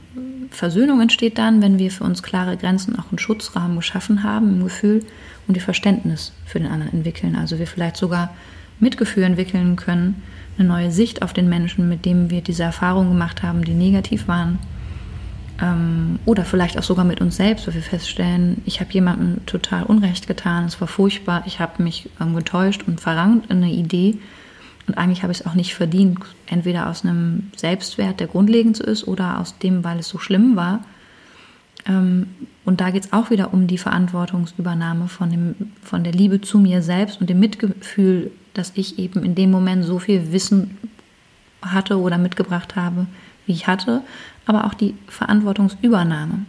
[0.50, 4.64] Versöhnung entsteht dann, wenn wir für uns klare Grenzen, auch einen Schutzrahmen geschaffen haben im
[4.64, 5.06] Gefühl
[5.48, 7.36] und wir Verständnis für den anderen entwickeln.
[7.36, 8.34] Also wir vielleicht sogar
[8.80, 10.22] Mitgefühl entwickeln können,
[10.58, 14.28] eine neue Sicht auf den Menschen, mit dem wir diese Erfahrungen gemacht haben, die negativ
[14.28, 14.60] waren
[15.64, 19.84] ähm, oder vielleicht auch sogar mit uns selbst, wo wir feststellen, ich habe jemandem total
[19.84, 24.18] Unrecht getan, es war furchtbar, ich habe mich ähm, getäuscht und verrannt in eine Idee
[24.88, 28.84] und eigentlich habe ich es auch nicht verdient, entweder aus einem Selbstwert, der grundlegend so
[28.84, 30.84] ist, oder aus dem, weil es so schlimm war.
[31.86, 32.28] Ähm,
[32.66, 36.60] und da geht es auch wieder um die Verantwortungsübernahme von, dem, von der Liebe zu
[36.60, 40.78] mir selbst und dem Mitgefühl, dass ich eben in dem Moment so viel Wissen
[41.62, 43.08] hatte oder mitgebracht habe,
[43.46, 44.02] wie ich hatte,
[44.46, 46.46] aber auch die Verantwortungsübernahme.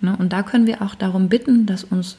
[0.00, 0.16] Ne?
[0.18, 2.18] Und da können wir auch darum bitten, dass uns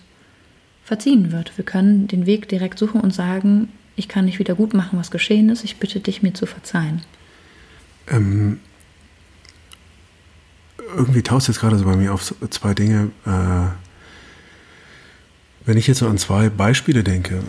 [0.83, 1.57] verziehen wird.
[1.57, 5.11] Wir können den Weg direkt suchen und sagen, ich kann nicht wieder gut machen, was
[5.11, 7.01] geschehen ist, ich bitte dich, mir zu verzeihen.
[8.07, 8.59] Ähm,
[10.95, 13.11] irgendwie tauscht jetzt gerade so bei mir auf zwei Dinge.
[13.25, 13.67] Äh,
[15.65, 17.41] wenn ich jetzt so an zwei Beispiele denke,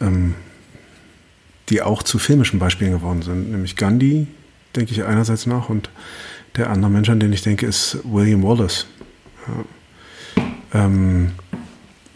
[0.00, 0.34] ähm,
[1.68, 4.26] die auch zu filmischen Beispielen geworden sind, nämlich Gandhi,
[4.74, 5.90] denke ich einerseits nach, und
[6.58, 8.86] der andere Mensch, an den ich denke, ist William Wallace.
[9.46, 10.84] Ja.
[10.84, 11.32] Ähm,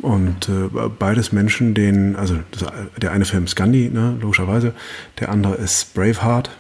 [0.00, 0.68] und äh,
[0.98, 2.66] beides Menschen, denen, also das,
[3.00, 4.74] der eine Film ist Gandhi, ne, logischerweise,
[5.20, 6.50] der andere ist Braveheart.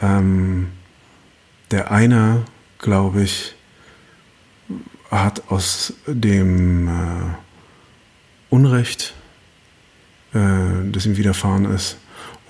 [0.00, 0.68] Ähm,
[1.70, 2.44] der eine,
[2.78, 3.54] glaube ich,
[5.10, 6.92] hat aus dem äh,
[8.50, 9.14] Unrecht,
[10.34, 10.38] äh,
[10.92, 11.96] das ihm widerfahren ist,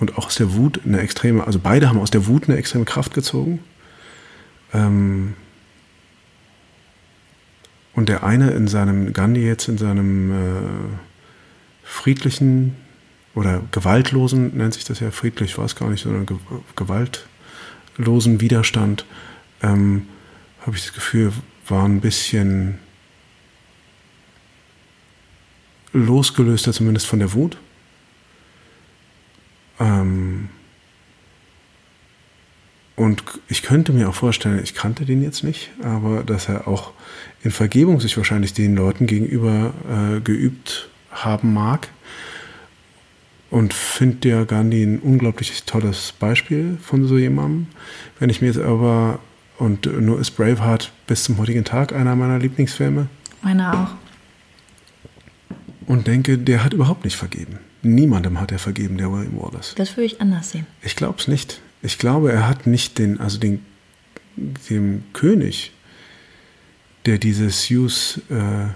[0.01, 2.85] und auch aus der Wut eine extreme, also beide haben aus der Wut eine extreme
[2.85, 3.63] Kraft gezogen
[4.73, 5.33] ähm,
[7.93, 10.69] und der eine in seinem, Gandhi jetzt in seinem äh,
[11.83, 12.75] friedlichen
[13.35, 16.37] oder gewaltlosen, nennt sich das ja friedlich, war es gar nicht, sondern ge
[16.75, 19.05] gewaltlosen Widerstand,
[19.61, 20.07] ähm,
[20.61, 21.33] habe ich das Gefühl,
[21.67, 22.79] war ein bisschen
[25.93, 27.57] losgelöster zumindest von der Wut.
[29.79, 30.49] Ähm,
[32.99, 36.91] und ich könnte mir auch vorstellen, ich kannte den jetzt nicht, aber dass er auch
[37.41, 41.87] in Vergebung sich wahrscheinlich den Leuten gegenüber äh, geübt haben mag.
[43.49, 47.67] Und finde ja Gandhi ein unglaublich tolles Beispiel von so jemandem.
[48.19, 49.19] Wenn ich mir jetzt aber,
[49.57, 53.07] und nur ist Braveheart bis zum heutigen Tag einer meiner Lieblingsfilme.
[53.41, 53.73] Meiner
[55.49, 55.55] auch.
[55.87, 57.59] Und denke, der hat überhaupt nicht vergeben.
[57.81, 59.73] Niemandem hat er vergeben, der William Wallace.
[59.77, 60.67] Das würde ich anders sehen.
[60.81, 61.61] Ich glaube es nicht.
[61.81, 63.65] Ich glaube, er hat nicht den, also den,
[64.35, 65.71] dem König,
[67.05, 68.67] der diese Sioux äh,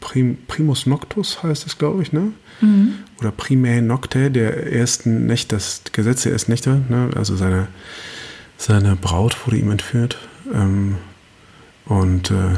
[0.00, 2.32] Prim, Primus Noctus heißt es, glaube ich, ne?
[2.60, 2.94] Mhm.
[3.18, 7.10] Oder Primae Nocte, der ersten Nächte, das Gesetz der ersten Nächte, ne?
[7.16, 7.68] Also seine,
[8.56, 10.18] seine Braut wurde ihm entführt
[10.54, 10.96] ähm,
[11.86, 12.56] und äh,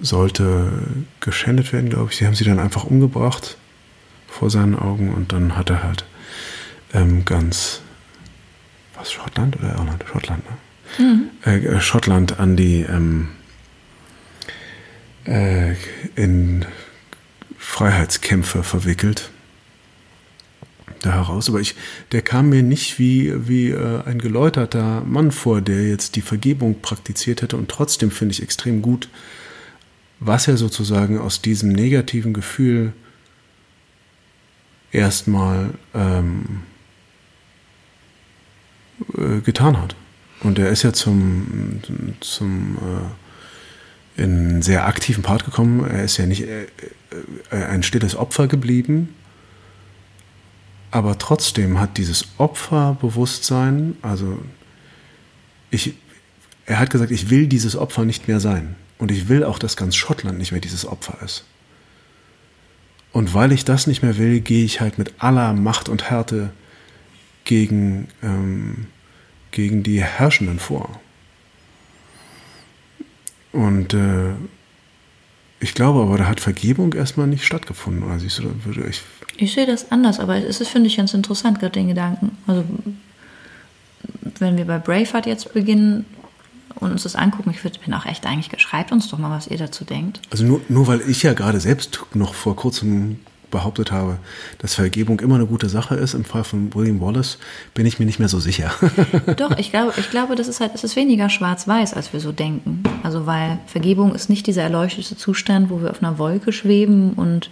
[0.00, 0.72] sollte
[1.20, 2.18] geschändet werden, glaube ich.
[2.18, 3.56] Sie haben sie dann einfach umgebracht
[4.26, 6.06] vor seinen Augen und dann hat er halt
[6.94, 7.81] ähm, ganz,
[9.02, 10.04] was, Schottland oder Irland?
[10.10, 11.04] Schottland, ne?
[11.04, 11.30] Mhm.
[11.44, 13.28] Äh, Schottland an die, ähm,
[15.26, 15.74] äh,
[16.14, 16.64] in
[17.58, 19.30] Freiheitskämpfe verwickelt.
[21.00, 21.48] Da heraus.
[21.48, 21.74] Aber ich,
[22.12, 26.80] der kam mir nicht wie, wie äh, ein geläuterter Mann vor, der jetzt die Vergebung
[26.80, 29.08] praktiziert hätte und trotzdem finde ich extrem gut,
[30.20, 32.92] was er sozusagen aus diesem negativen Gefühl
[34.92, 36.62] erstmal ähm,
[39.16, 39.94] äh, getan hat.
[40.42, 41.80] Und er ist ja zum,
[42.20, 45.88] zum äh, in einen sehr aktiven Part gekommen.
[45.88, 46.66] Er ist ja nicht äh,
[47.50, 49.14] äh, ein stilles Opfer geblieben,
[50.90, 54.38] aber trotzdem hat dieses Opferbewusstsein, also
[55.70, 55.94] ich,
[56.66, 58.76] er hat gesagt, ich will dieses Opfer nicht mehr sein.
[58.98, 61.44] Und ich will auch, dass ganz Schottland nicht mehr dieses Opfer ist.
[63.10, 66.50] Und weil ich das nicht mehr will, gehe ich halt mit aller Macht und Härte
[67.44, 68.86] gegen, ähm,
[69.50, 71.00] gegen die Herrschenden vor.
[73.52, 74.32] Und äh,
[75.60, 78.02] ich glaube aber, da hat Vergebung erstmal nicht stattgefunden.
[78.02, 79.02] Oder siehst du, würde ich.
[79.36, 82.36] Ich sehe das anders, aber es ist, finde ich, ganz interessant, gerade den Gedanken.
[82.46, 82.64] Also,
[84.38, 86.04] wenn wir bei Braveheart jetzt beginnen,
[86.82, 87.50] und uns das angucken.
[87.50, 90.20] Ich bin auch echt eigentlich, schreibt uns doch mal, was ihr dazu denkt.
[90.30, 93.20] Also nur, nur weil ich ja gerade selbst noch vor kurzem
[93.52, 94.18] behauptet habe,
[94.58, 97.38] dass Vergebung immer eine gute Sache ist, im Fall von William Wallace,
[97.74, 98.72] bin ich mir nicht mehr so sicher.
[99.36, 102.32] Doch, ich glaube, ich glaube, das ist halt, es ist weniger schwarz-weiß, als wir so
[102.32, 102.82] denken.
[103.04, 107.50] Also weil Vergebung ist nicht dieser erleuchtete Zustand, wo wir auf einer Wolke schweben und,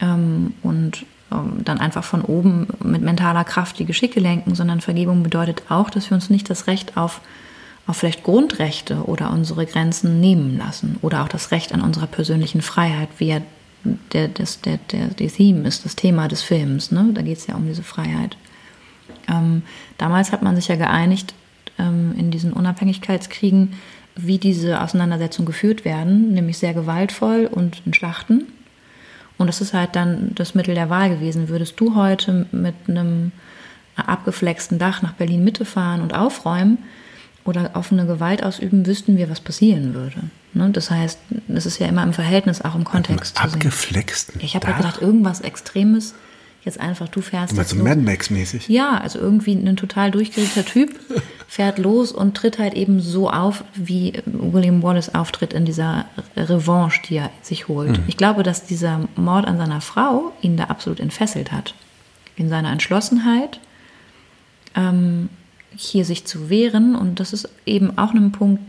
[0.00, 5.22] ähm, und ähm, dann einfach von oben mit mentaler Kraft die Geschicke lenken, sondern Vergebung
[5.22, 7.20] bedeutet auch, dass wir uns nicht das Recht auf
[7.86, 12.60] auf vielleicht Grundrechte oder unsere Grenzen nehmen lassen oder auch das Recht an unserer persönlichen
[12.60, 13.40] Freiheit, wie ja
[14.12, 16.90] der, das, der, der, der Theme ist, das Thema des Films.
[16.90, 17.10] Ne?
[17.14, 18.36] Da geht es ja um diese Freiheit.
[19.28, 19.62] Ähm,
[19.98, 21.34] damals hat man sich ja geeinigt
[21.78, 23.74] ähm, in diesen Unabhängigkeitskriegen,
[24.14, 28.46] wie diese Auseinandersetzungen geführt werden, nämlich sehr gewaltvoll und in Schlachten.
[29.38, 31.48] Und das ist halt dann das Mittel der Wahl gewesen.
[31.48, 33.32] Würdest du heute mit einem
[33.94, 36.78] abgeflexten Dach nach Berlin Mitte fahren und aufräumen,
[37.46, 40.24] oder offene Gewalt ausüben, wüssten wir, was passieren würde.
[40.52, 40.70] Ne?
[40.70, 41.18] Das heißt,
[41.48, 43.40] es ist ja immer im Verhältnis, auch im Kontext.
[43.42, 44.32] Abgeflext.
[44.40, 46.14] Ich habe ja gedacht, irgendwas Extremes.
[46.64, 47.54] Jetzt einfach, du fährst.
[47.54, 48.68] Meinst so Mad Max-mäßig?
[48.68, 50.98] Ja, also irgendwie ein total durchgeregter Typ
[51.46, 57.02] fährt los und tritt halt eben so auf, wie William Wallace auftritt in dieser Revanche,
[57.08, 57.98] die er sich holt.
[57.98, 58.04] Mhm.
[58.08, 61.74] Ich glaube, dass dieser Mord an seiner Frau ihn da absolut entfesselt hat.
[62.34, 63.60] In seiner Entschlossenheit.
[64.74, 65.28] Ähm,
[65.76, 66.94] hier sich zu wehren.
[66.94, 68.62] Und das ist eben auch ein Punkt,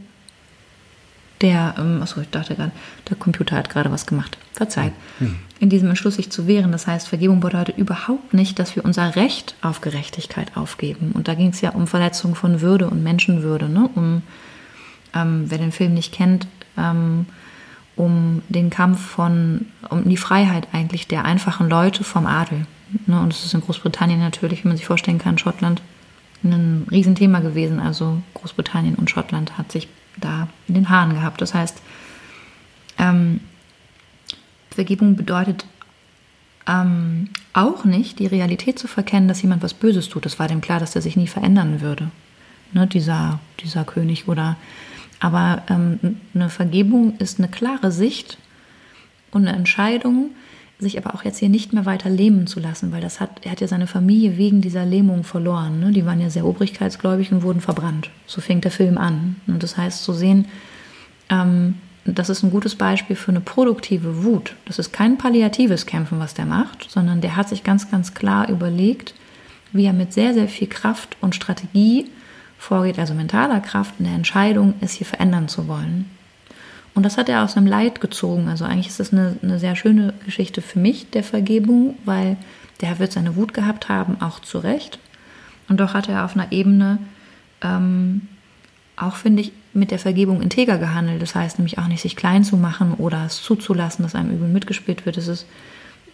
[1.41, 2.71] der, ähm, achso, ich dachte gerade,
[3.09, 4.37] der Computer hat gerade was gemacht.
[4.53, 4.93] Verzeiht.
[5.19, 5.35] Hm.
[5.59, 6.71] In diesem Entschluss, sich zu wehren.
[6.71, 11.11] Das heißt, Vergebung bedeutet überhaupt nicht, dass wir unser Recht auf Gerechtigkeit aufgeben.
[11.13, 13.69] Und da ging es ja um Verletzung von Würde und Menschenwürde.
[13.69, 13.89] Ne?
[13.93, 14.23] Um,
[15.13, 17.27] ähm, wer den Film nicht kennt, ähm,
[17.95, 22.65] um den Kampf von, um die Freiheit eigentlich der einfachen Leute vom Adel.
[23.05, 23.19] Ne?
[23.19, 25.81] Und das ist in Großbritannien natürlich, wie man sich vorstellen kann, Schottland
[26.43, 27.79] ein Riesenthema gewesen.
[27.79, 31.41] Also Großbritannien und Schottland hat sich da in den Haaren gehabt.
[31.41, 31.81] Das heißt,
[32.97, 33.41] ähm,
[34.71, 35.65] Vergebung bedeutet
[36.67, 40.25] ähm, auch nicht, die Realität zu verkennen, dass jemand was Böses tut.
[40.25, 42.11] Es war dem klar, dass er sich nie verändern würde.
[42.73, 44.57] Ne, dieser, dieser König oder.
[45.19, 48.37] Aber ähm, eine Vergebung ist eine klare Sicht
[49.31, 50.31] und eine Entscheidung,
[50.79, 53.51] sich aber auch jetzt hier nicht mehr weiter lähmen zu lassen, weil das hat, er
[53.51, 55.79] hat ja seine Familie wegen dieser Lähmung verloren.
[55.79, 55.91] Ne?
[55.91, 58.11] Die waren ja sehr obrigkeitsgläubig und wurden verbrannt.
[58.27, 59.37] So fängt der Film an.
[59.47, 60.45] Und das heißt, zu sehen,
[61.29, 61.75] ähm,
[62.05, 64.55] das ist ein gutes Beispiel für eine produktive Wut.
[64.65, 68.47] Das ist kein palliatives Kämpfen, was der macht, sondern der hat sich ganz, ganz klar
[68.49, 69.13] überlegt,
[69.73, 72.05] wie er mit sehr, sehr viel Kraft und Strategie
[72.57, 76.09] vorgeht, also mentaler Kraft in der Entscheidung, es hier verändern zu wollen.
[76.97, 78.49] Und das hat er aus einem Leid gezogen.
[78.49, 82.37] Also eigentlich ist das eine, eine sehr schöne Geschichte für mich der Vergebung, weil
[82.81, 84.97] der wird seine Wut gehabt haben, auch zu Recht.
[85.69, 86.97] Und doch hat er auf einer Ebene
[87.61, 88.23] ähm,
[88.95, 91.21] auch, finde ich, mit der Vergebung integer gehandelt.
[91.21, 94.47] Das heißt nämlich auch nicht, sich klein zu machen oder es zuzulassen, dass einem übel
[94.47, 95.17] mitgespielt wird.
[95.17, 95.45] Das ist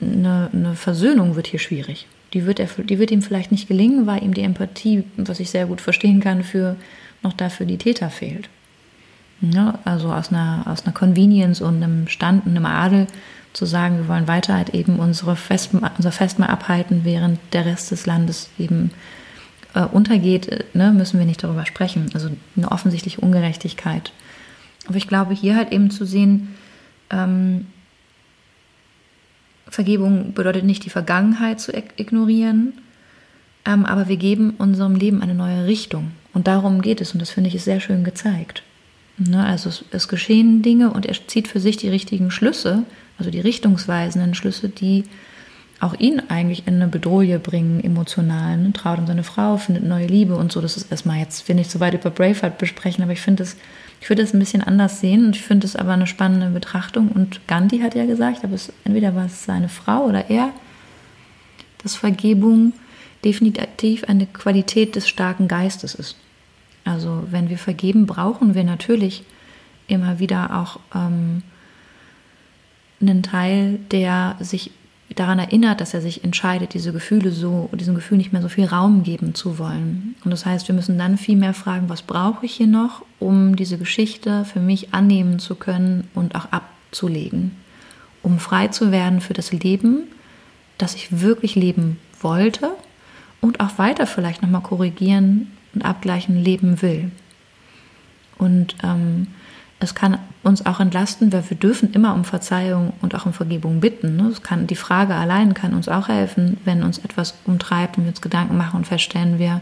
[0.02, 2.08] eine, eine Versöhnung wird hier schwierig.
[2.34, 5.50] Die wird, er, die wird ihm vielleicht nicht gelingen, weil ihm die Empathie, was ich
[5.50, 6.76] sehr gut verstehen kann, für
[7.22, 8.50] noch dafür die Täter fehlt.
[9.52, 13.08] Ja, also aus einer, aus einer Convenience und einem Stand und einem Adel
[13.52, 17.92] zu sagen, wir wollen weiter halt eben unsere Fest, unser Festmahl abhalten, während der Rest
[17.92, 18.92] des Landes eben
[19.74, 22.10] äh, untergeht, äh, ne, müssen wir nicht darüber sprechen.
[22.14, 24.14] Also eine offensichtliche Ungerechtigkeit.
[24.88, 26.56] Aber ich glaube, hier halt eben zu sehen,
[27.10, 27.68] ähm,
[29.68, 32.74] Vergebung bedeutet nicht die Vergangenheit zu ignorieren,
[33.66, 36.12] ähm, aber wir geben unserem Leben eine neue Richtung.
[36.34, 37.12] Und darum geht es.
[37.12, 38.64] Und das finde ich ist sehr schön gezeigt.
[39.18, 39.46] Ne?
[39.46, 42.84] Also es, es, geschehen Dinge und er zieht für sich die richtigen Schlüsse,
[43.18, 45.04] also die richtungsweisenden Schlüsse, die
[45.80, 48.58] auch ihn eigentlich in eine Bedrohung bringen, emotional.
[48.58, 48.74] Ne?
[48.74, 50.62] Traut um seine Frau, findet neue Liebe und so.
[50.62, 53.58] Das ist erstmal jetzt, will nicht so weit über Braveheart besprechen, aber ich finde es
[54.04, 57.08] ich würde es ein bisschen anders sehen und ich finde es aber eine spannende Betrachtung.
[57.08, 60.52] Und Gandhi hat ja gesagt, aber es, entweder war es seine Frau oder er,
[61.82, 62.74] dass Vergebung
[63.24, 66.18] definitiv eine Qualität des starken Geistes ist.
[66.86, 69.24] Also wenn wir vergeben, brauchen wir natürlich
[69.88, 71.44] immer wieder auch ähm,
[73.02, 74.72] einen Teil, der sich
[75.16, 78.66] daran erinnert, dass er sich entscheidet, diese Gefühle so, diesem Gefühl nicht mehr so viel
[78.66, 80.16] Raum geben zu wollen.
[80.24, 83.56] Und das heißt, wir müssen dann viel mehr fragen, was brauche ich hier noch, um
[83.56, 87.52] diese Geschichte für mich annehmen zu können und auch abzulegen,
[88.24, 90.04] um frei zu werden für das Leben,
[90.78, 92.72] das ich wirklich leben wollte
[93.40, 97.12] und auch weiter vielleicht nochmal korrigieren und abgleichen leben will.
[98.38, 99.28] Und ähm,
[99.80, 103.80] es kann uns auch entlasten, weil wir dürfen immer um Verzeihung und auch um Vergebung
[103.80, 104.16] bitten.
[104.16, 104.34] Ne?
[104.42, 108.22] Kann, die Frage allein kann uns auch helfen, wenn uns etwas umtreibt und wir uns
[108.22, 109.62] Gedanken machen und feststellen, wir,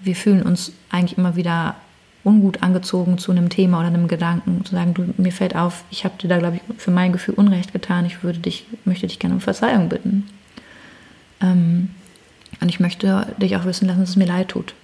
[0.00, 1.76] wir fühlen uns eigentlich immer wieder
[2.24, 6.04] ungut angezogen zu einem Thema oder einem Gedanken, zu sagen, du, mir fällt auf, ich
[6.04, 9.18] habe dir da, glaube ich, für mein Gefühl Unrecht getan, ich würde dich, möchte dich
[9.18, 10.28] gerne um Verzeihung bitten.
[11.40, 11.90] Ähm,
[12.60, 14.74] und ich möchte dich auch wissen lassen, dass es mir leid tut.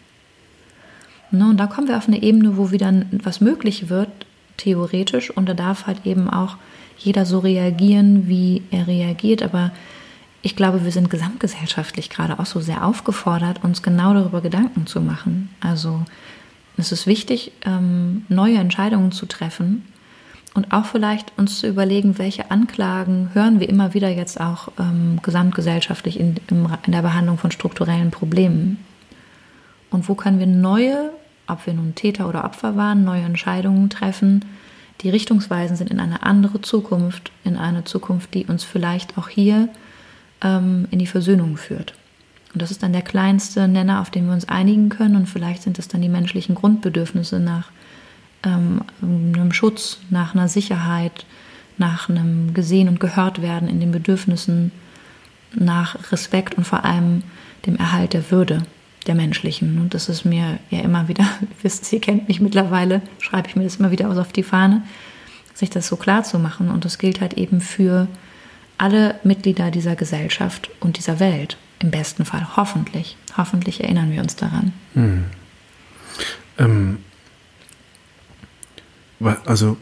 [1.31, 4.09] Ne, und da kommen wir auf eine Ebene, wo wieder was möglich wird,
[4.57, 5.31] theoretisch.
[5.31, 6.57] Und da darf halt eben auch
[6.97, 9.43] jeder so reagieren, wie er reagiert.
[9.43, 9.73] Aber
[10.43, 15.01] ich glaube, wir sind gesamtgesellschaftlich gerade auch so sehr aufgefordert, uns genau darüber Gedanken zu
[15.01, 15.51] machen.
[15.61, 16.03] Also
[16.77, 19.85] es ist wichtig, ähm, neue Entscheidungen zu treffen
[20.55, 25.19] und auch vielleicht uns zu überlegen, welche Anklagen hören wir immer wieder jetzt auch ähm,
[25.23, 28.79] gesamtgesellschaftlich in, in der Behandlung von strukturellen Problemen.
[29.91, 31.11] Und wo können wir neue,
[31.49, 34.45] ob wir nun Täter oder Opfer waren, neue Entscheidungen treffen,
[35.01, 39.69] die richtungsweisend sind in eine andere Zukunft, in eine Zukunft, die uns vielleicht auch hier
[40.43, 41.95] ähm, in die Versöhnung führt.
[42.53, 45.17] Und das ist dann der kleinste Nenner, auf den wir uns einigen können.
[45.17, 47.71] Und vielleicht sind es dann die menschlichen Grundbedürfnisse nach
[48.43, 51.27] ähm, einem Schutz, nach einer Sicherheit,
[51.77, 54.73] nach einem gesehen und gehört werden in den Bedürfnissen,
[55.55, 57.23] nach Respekt und vor allem
[57.67, 58.67] dem Erhalt der Würde
[59.09, 59.81] der menschlichen.
[59.81, 61.27] Und das ist mir ja immer wieder,
[61.63, 64.83] wisst, ihr kennt mich mittlerweile, schreibe ich mir das immer wieder aus auf die Fahne,
[65.55, 66.71] sich das so klar zu machen.
[66.71, 68.07] Und das gilt halt eben für
[68.77, 71.57] alle Mitglieder dieser Gesellschaft und dieser Welt.
[71.81, 73.17] Im besten Fall, hoffentlich.
[73.37, 74.73] Hoffentlich erinnern wir uns daran.
[74.95, 75.25] Hm.
[76.59, 76.99] Ähm,
[79.45, 79.77] also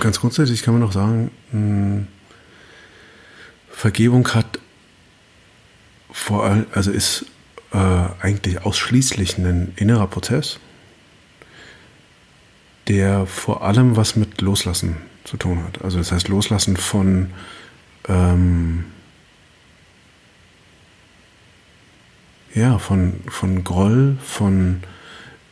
[0.00, 2.06] ganz grundsätzlich kann man noch sagen, hm,
[3.70, 4.58] Vergebung hat
[6.10, 7.26] vor allem, also ist
[7.74, 10.60] äh, eigentlich ausschließlich ein innerer Prozess,
[12.86, 15.82] der vor allem was mit Loslassen zu tun hat.
[15.82, 17.32] Also das heißt Loslassen von
[18.08, 18.84] ähm,
[22.54, 24.82] ja, von, von Groll, von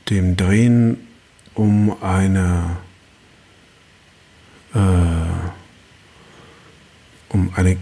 [0.09, 1.09] dem Drehen
[1.55, 2.77] um eine
[4.75, 4.79] äh,
[7.31, 7.77] um eine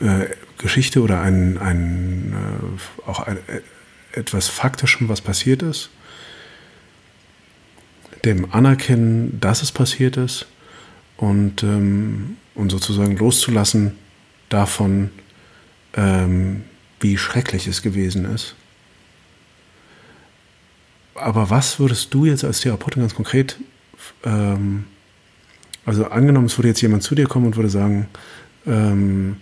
[0.00, 0.28] äh,
[0.58, 3.60] Geschichte oder ein, ein äh, auch ein, äh,
[4.18, 5.90] etwas Faktischem, was passiert ist,
[8.24, 10.46] dem Anerkennen, dass es passiert ist
[11.16, 13.92] und, ähm, und sozusagen loszulassen
[14.48, 15.10] davon,
[15.94, 16.64] ähm,
[17.00, 18.54] wie schrecklich es gewesen ist.
[21.14, 23.58] Aber was würdest du jetzt als Therapeutin ganz konkret,
[24.24, 24.84] ähm,
[25.84, 28.08] also angenommen, es würde jetzt jemand zu dir kommen und würde sagen,
[28.66, 29.36] ähm,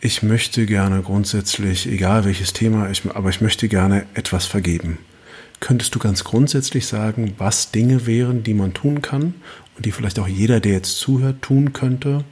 [0.00, 4.98] ich möchte gerne grundsätzlich, egal welches Thema, ich, aber ich möchte gerne etwas vergeben.
[5.60, 9.34] Könntest du ganz grundsätzlich sagen, was Dinge wären, die man tun kann
[9.76, 12.24] und die vielleicht auch jeder, der jetzt zuhört, tun könnte,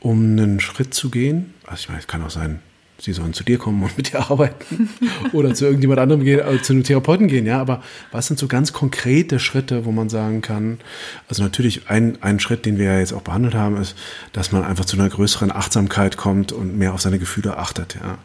[0.00, 1.52] um einen Schritt zu gehen?
[1.66, 2.60] Also ich meine, es kann auch sein,
[3.00, 4.90] sie sollen zu dir kommen und mit dir arbeiten
[5.32, 8.48] oder zu irgendjemand anderem gehen, also zu einem Therapeuten gehen, ja, aber was sind so
[8.48, 10.80] ganz konkrete Schritte, wo man sagen kann,
[11.28, 13.94] also natürlich ein, ein Schritt, den wir ja jetzt auch behandelt haben, ist,
[14.32, 18.18] dass man einfach zu einer größeren Achtsamkeit kommt und mehr auf seine Gefühle achtet, ja.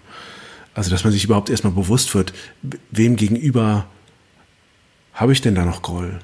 [0.76, 2.34] Also, dass man sich überhaupt erstmal bewusst wird,
[2.90, 3.86] wem gegenüber
[5.14, 6.20] habe ich denn da noch Groll?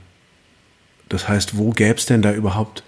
[1.08, 2.84] Das heißt, wo gäbe es denn da überhaupt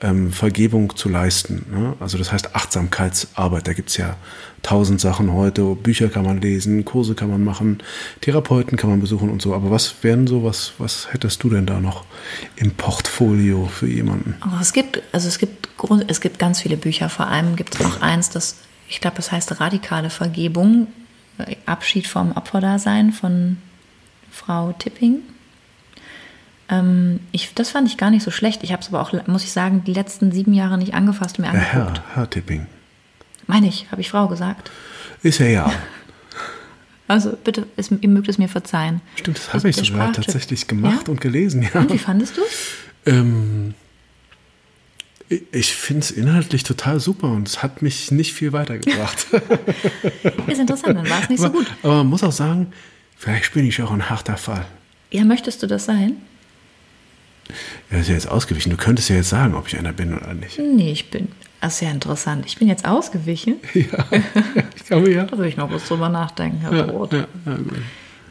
[0.00, 1.66] ähm, Vergebung zu leisten?
[1.70, 1.94] Ne?
[2.00, 3.66] Also das heißt Achtsamkeitsarbeit.
[3.66, 4.16] Da gibt es ja
[4.62, 5.74] tausend Sachen heute.
[5.74, 7.82] Bücher kann man lesen, Kurse kann man machen,
[8.20, 9.54] Therapeuten kann man besuchen und so.
[9.54, 12.04] Aber was wären so, was, was hättest du denn da noch
[12.56, 14.36] im Portfolio für jemanden?
[14.44, 15.68] Oh, es gibt, also es gibt,
[16.08, 17.08] es gibt ganz viele Bücher.
[17.08, 18.56] Vor allem gibt es auch eins, das,
[18.88, 20.88] ich glaube, das heißt radikale Vergebung.
[21.66, 23.56] Abschied vom Opferdasein von
[24.30, 25.22] Frau Tipping.
[26.68, 28.62] Ähm, ich, das fand ich gar nicht so schlecht.
[28.62, 31.44] Ich habe es aber auch, muss ich sagen, die letzten sieben Jahre nicht angefasst und
[31.44, 31.72] mir angeguckt.
[31.72, 32.66] Herr, Herr Tipping.
[33.46, 34.70] Meine ich, habe ich Frau gesagt.
[35.22, 35.72] Ist ja ja.
[37.06, 39.02] Also bitte, es, ihr mögt es mir verzeihen.
[39.16, 41.10] Stimmt, das habe ich sogar tatsächlich gemacht ja?
[41.10, 41.62] und gelesen.
[41.62, 41.80] Ja.
[41.80, 42.40] Und wie fandest du
[43.04, 43.74] ähm,
[45.28, 49.26] ich finde es inhaltlich total super und es hat mich nicht viel weitergebracht.
[50.46, 51.66] ist interessant, dann war es nicht aber, so gut.
[51.82, 52.72] Aber man muss auch sagen,
[53.16, 54.66] vielleicht bin ich auch ein harter Fall.
[55.10, 56.16] Ja, möchtest du das sein?
[57.90, 58.70] Ja, ist ja jetzt ausgewichen.
[58.70, 60.58] Du könntest ja jetzt sagen, ob ich einer bin oder nicht.
[60.58, 61.28] Nee, ich bin.
[61.60, 62.44] Das ist ja interessant.
[62.46, 63.56] Ich bin jetzt ausgewichen.
[63.74, 64.06] Ja,
[64.76, 65.24] ich glaube ja.
[65.24, 67.12] da will ich noch was drüber nachdenken, Herr ja, Brot.
[67.12, 67.72] Ja, ja, gut.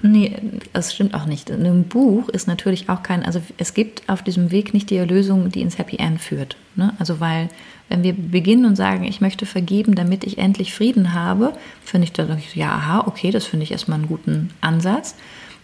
[0.05, 0.35] Nee,
[0.73, 1.49] das stimmt auch nicht.
[1.49, 4.97] In einem Buch ist natürlich auch kein, also es gibt auf diesem Weg nicht die
[4.97, 6.57] Erlösung, die ins Happy End führt.
[6.75, 6.93] Ne?
[6.99, 7.49] Also weil,
[7.87, 11.53] wenn wir beginnen und sagen, ich möchte vergeben, damit ich endlich Frieden habe,
[11.85, 15.15] finde ich dann, ja, aha, okay, das finde ich erstmal einen guten Ansatz.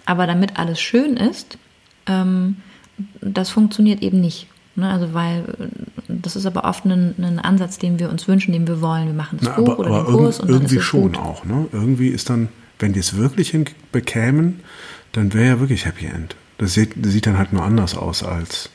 [0.06, 1.58] Aber damit alles schön ist,
[2.08, 2.56] ähm,
[3.22, 4.47] das funktioniert eben nicht.
[4.76, 4.89] Ne?
[4.89, 5.43] Also weil
[6.08, 9.08] das ist aber oft ein, ein, Ansatz, den wir uns wünschen, den wir wollen.
[9.08, 10.88] Wir machen das Na, Buch aber, oder aber den Kurs und dann irgendwie ist es
[10.88, 11.18] schon gut.
[11.18, 11.45] auch.
[11.45, 11.68] Ne?
[11.72, 14.62] Irgendwie ist dann, wenn die es wirklich hinbekämen,
[15.12, 16.36] dann wäre ja wirklich Happy End.
[16.58, 18.70] Das sieht, das sieht dann halt nur anders aus als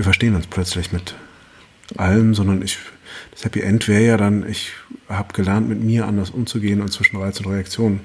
[0.00, 1.14] wir verstehen uns plötzlich mit
[1.98, 2.78] allem, sondern ich,
[3.32, 4.72] das Happy End wäre ja dann, ich
[5.10, 8.00] habe gelernt, mit mir anders umzugehen und zwischen Reiz und Reaktion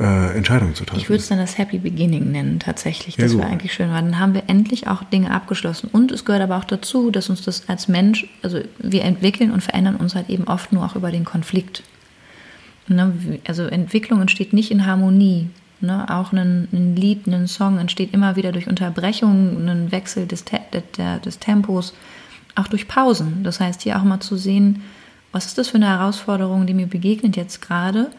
[0.00, 1.00] äh, Entscheidungen zu treffen.
[1.00, 3.16] Ich würde es dann das Happy Beginning nennen, tatsächlich.
[3.16, 5.90] Das ja, wäre eigentlich schön, weil dann haben wir endlich auch Dinge abgeschlossen.
[5.92, 9.62] Und es gehört aber auch dazu, dass uns das als Mensch, also wir entwickeln und
[9.62, 11.82] verändern uns halt eben oft nur auch über den Konflikt.
[12.88, 13.12] Ne?
[13.46, 15.50] Also Entwicklung entsteht nicht in Harmonie.
[15.80, 16.06] Ne?
[16.08, 20.60] Auch ein, ein, Lied, ein Song entsteht immer wieder durch Unterbrechungen, einen Wechsel des, Te
[21.24, 21.92] des Tempos,
[22.54, 23.44] auch durch Pausen.
[23.44, 24.82] Das heißt, hier auch mal zu sehen,
[25.30, 28.10] was ist das für eine Herausforderung, die mir begegnet jetzt gerade?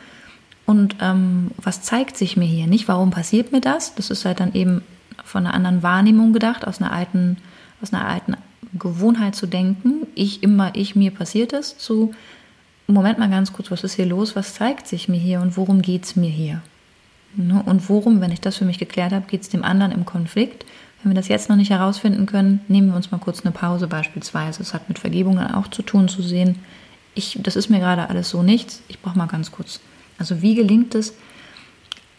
[0.71, 2.65] Und ähm, was zeigt sich mir hier?
[2.65, 3.93] Nicht, warum passiert mir das?
[3.93, 4.81] Das ist halt dann eben
[5.21, 7.35] von einer anderen Wahrnehmung gedacht, aus einer alten,
[7.81, 8.37] aus einer alten
[8.79, 10.07] Gewohnheit zu denken.
[10.15, 12.13] Ich immer, ich, mir passiert es, zu
[12.87, 14.37] Moment mal ganz kurz, was ist hier los?
[14.37, 16.61] Was zeigt sich mir hier und worum geht es mir hier?
[17.35, 17.61] Ne?
[17.65, 20.65] Und worum, wenn ich das für mich geklärt habe, geht es dem anderen im Konflikt?
[21.03, 23.87] Wenn wir das jetzt noch nicht herausfinden können, nehmen wir uns mal kurz eine Pause
[23.87, 24.61] beispielsweise.
[24.61, 26.59] Es hat mit Vergebungen auch zu tun, zu sehen,
[27.13, 29.81] ich, das ist mir gerade alles so nichts, ich brauche mal ganz kurz
[30.21, 31.15] also wie gelingt es,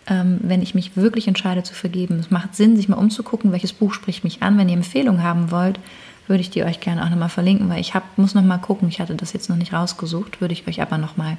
[0.08, 2.18] ähm, wenn ich mich wirklich entscheide zu vergeben?
[2.18, 4.58] Es macht Sinn, sich mal umzugucken, welches Buch spricht mich an.
[4.58, 5.78] Wenn ihr Empfehlungen haben wollt,
[6.26, 9.00] würde ich die euch gerne auch nochmal verlinken, weil ich hab, muss nochmal gucken, ich
[9.00, 11.36] hatte das jetzt noch nicht rausgesucht, würde ich euch aber nochmal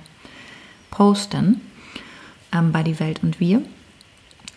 [0.90, 1.60] posten
[2.54, 3.62] ähm, bei Die Welt und Wir.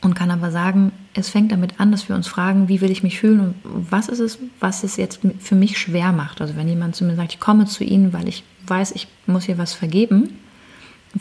[0.03, 3.03] Und kann aber sagen, es fängt damit an, dass wir uns fragen, wie will ich
[3.03, 6.41] mich fühlen und was ist es, was es jetzt für mich schwer macht.
[6.41, 9.45] Also wenn jemand zu mir sagt, ich komme zu Ihnen, weil ich weiß, ich muss
[9.45, 10.39] hier was vergeben,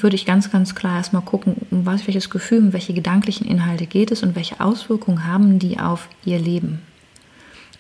[0.02, 3.86] würde ich ganz, ganz klar erstmal gucken, um was, welches Gefühl, um welche gedanklichen Inhalte
[3.86, 6.82] geht es und welche Auswirkungen haben die auf ihr Leben.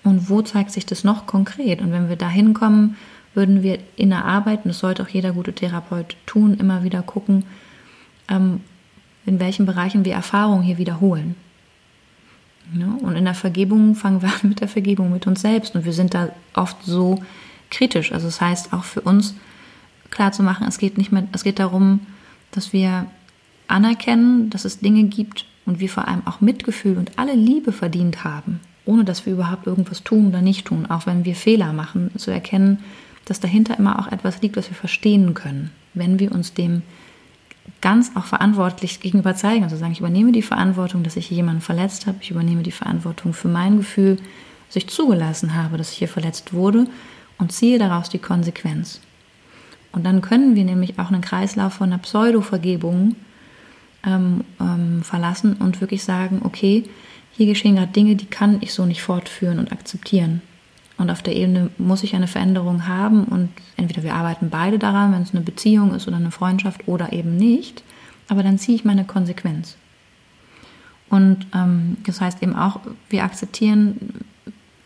[0.03, 1.81] Und wo zeigt sich das noch konkret?
[1.81, 2.95] Und wenn wir da hinkommen,
[3.33, 7.01] würden wir in der Arbeit, und das sollte auch jeder gute Therapeut tun, immer wieder
[7.01, 7.43] gucken,
[8.29, 8.61] ähm,
[9.25, 11.35] in welchen Bereichen wir Erfahrungen hier wiederholen.
[13.01, 15.75] Und in der Vergebung fangen wir an mit der Vergebung mit uns selbst.
[15.75, 17.21] Und wir sind da oft so
[17.69, 18.11] kritisch.
[18.11, 19.35] Also das heißt, auch für uns
[20.15, 21.99] klar zu machen, es geht nicht mehr, es geht darum,
[22.51, 23.05] dass wir
[23.67, 28.23] anerkennen, dass es Dinge gibt und wir vor allem auch Mitgefühl und alle Liebe verdient
[28.23, 32.11] haben, ohne dass wir überhaupt irgendwas tun oder nicht tun, auch wenn wir Fehler machen,
[32.17, 32.79] zu erkennen,
[33.25, 36.83] dass dahinter immer auch etwas liegt, was wir verstehen können, wenn wir uns dem
[37.81, 39.63] ganz auch verantwortlich gegenüber zeigen.
[39.63, 43.33] Also sagen, ich übernehme die Verantwortung, dass ich jemanden verletzt habe, ich übernehme die Verantwortung
[43.33, 44.17] für mein Gefühl,
[44.67, 46.85] dass ich zugelassen habe, dass ich hier verletzt wurde
[47.37, 49.01] und ziehe daraus die Konsequenz.
[49.95, 53.15] Und dann können wir nämlich auch einen Kreislauf von einer Pseudo-Vergebung
[54.05, 56.83] ähm, ähm, verlassen und wirklich sagen, okay,
[57.31, 60.41] hier geschehen gerade Dinge, die kann ich so nicht fortführen und akzeptieren.
[60.97, 65.13] Und auf der Ebene muss ich eine Veränderung haben und entweder wir arbeiten beide daran,
[65.13, 67.81] wenn es eine Beziehung ist oder eine Freundschaft oder eben nicht,
[68.27, 69.77] aber dann ziehe ich meine Konsequenz.
[71.09, 74.25] Und ähm, das heißt eben auch, wir akzeptieren,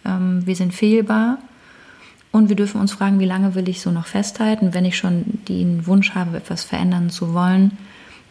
[0.05, 1.39] ähm, wir sind fehlbar
[2.31, 4.73] und wir dürfen uns fragen, wie lange will ich so noch festhalten?
[4.73, 7.77] Wenn ich schon den Wunsch habe, etwas verändern zu wollen,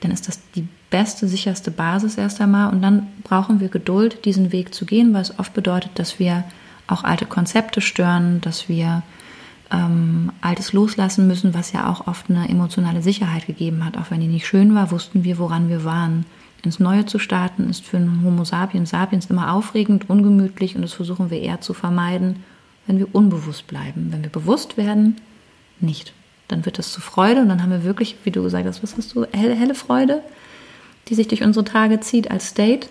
[0.01, 2.73] dann ist das die beste, sicherste Basis erst einmal.
[2.73, 6.45] Und dann brauchen wir Geduld, diesen Weg zu gehen, weil es oft bedeutet, dass wir
[6.87, 9.03] auch alte Konzepte stören, dass wir
[9.71, 13.99] ähm, Altes loslassen müssen, was ja auch oft eine emotionale Sicherheit gegeben hat.
[13.99, 16.25] Auch wenn die nicht schön war, wussten wir, woran wir waren.
[16.63, 20.93] Ins Neue zu starten ist für einen Homo sapiens sapiens immer aufregend, ungemütlich und das
[20.93, 22.43] versuchen wir eher zu vermeiden,
[22.89, 24.09] wenn wir unbewusst bleiben.
[24.11, 25.17] Wenn wir bewusst werden,
[25.79, 26.13] nicht.
[26.49, 28.97] Dann wird das zu Freude und dann haben wir wirklich, wie du gesagt hast, was
[28.97, 30.23] hast du, helle, helle Freude,
[31.07, 32.89] die sich durch unsere Tage zieht als State.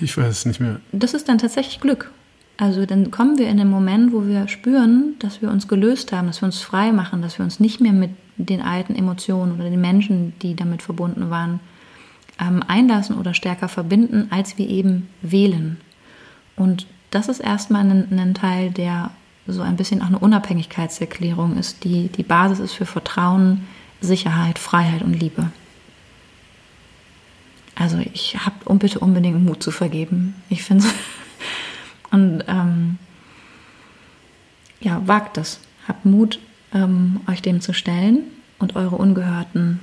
[0.00, 0.80] Ich weiß es nicht mehr.
[0.92, 2.10] Das ist dann tatsächlich Glück.
[2.56, 6.26] Also dann kommen wir in den Moment, wo wir spüren, dass wir uns gelöst haben,
[6.26, 9.70] dass wir uns frei machen, dass wir uns nicht mehr mit den alten Emotionen oder
[9.70, 11.60] den Menschen, die damit verbunden waren,
[12.40, 15.78] ähm, einlassen oder stärker verbinden, als wir eben wählen.
[16.56, 19.10] Und das ist erstmal ein, ein Teil, der
[19.46, 23.66] so ein bisschen auch eine Unabhängigkeitserklärung ist, die die Basis ist für Vertrauen,
[24.00, 25.50] Sicherheit, Freiheit und Liebe.
[27.74, 30.34] Also ich habe bitte unbedingt Mut zu vergeben.
[30.50, 30.92] Ich finde es.
[32.10, 32.98] Und ähm,
[34.80, 35.60] ja, wagt es.
[35.86, 36.40] Habt Mut,
[36.74, 38.24] ähm, euch dem zu stellen
[38.58, 39.80] und eure ungehörten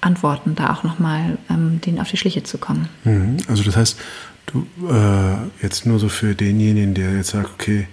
[0.00, 2.88] Antworten da auch nochmal ähm, denen auf die Schliche zu kommen.
[3.04, 3.38] Mhm.
[3.48, 3.98] Also das heißt,
[4.46, 7.88] du äh, jetzt nur so für denjenigen, der jetzt sagt, okay,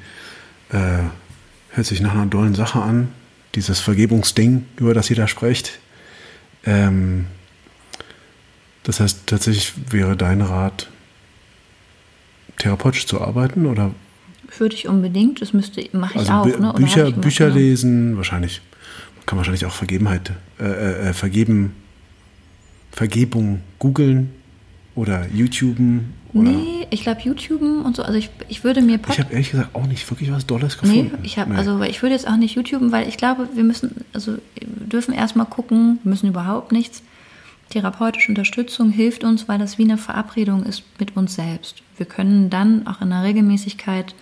[0.72, 1.04] äh,
[1.72, 3.10] hört sich nach einer dollen Sache an,
[3.56, 5.80] dieses Vergebungsding, über das ihr da sprecht.
[6.66, 7.28] Ähm,
[8.84, 10.90] das heißt, tatsächlich wäre dein Rat,
[12.58, 13.94] therapeutisch zu arbeiten oder?
[14.58, 16.60] Würde ich unbedingt, das müsste mache ich also auch.
[16.60, 16.74] Ne?
[16.76, 17.58] Bücher, Bücher genau.
[17.58, 18.62] lesen, wahrscheinlich,
[19.16, 21.74] man kann wahrscheinlich auch Vergebenheit, äh, äh, äh vergeben
[22.98, 24.32] Vergebung googeln
[24.96, 26.14] oder YouTuben?
[26.38, 26.52] Oder?
[26.52, 28.04] Nee, ich glaube YouTuben und so.
[28.04, 28.98] Also ich, ich würde mir.
[28.98, 31.12] Pod ich habe ehrlich gesagt auch nicht wirklich was Dolles gefunden.
[31.14, 31.58] Nee, ich habe nee.
[31.58, 35.14] also ich würde jetzt auch nicht YouTuben, weil ich glaube, wir müssen also wir dürfen
[35.14, 37.02] erstmal gucken, müssen überhaupt nichts.
[37.70, 41.84] Therapeutische Unterstützung hilft uns, weil das wie eine Verabredung ist mit uns selbst.
[41.98, 44.16] Wir können dann auch in der Regelmäßigkeit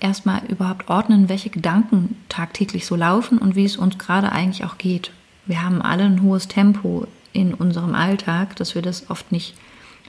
[0.00, 4.78] erstmal überhaupt ordnen, welche Gedanken tagtäglich so laufen und wie es uns gerade eigentlich auch
[4.78, 5.12] geht.
[5.46, 9.54] Wir haben alle ein hohes Tempo in unserem Alltag, dass wir das oft nicht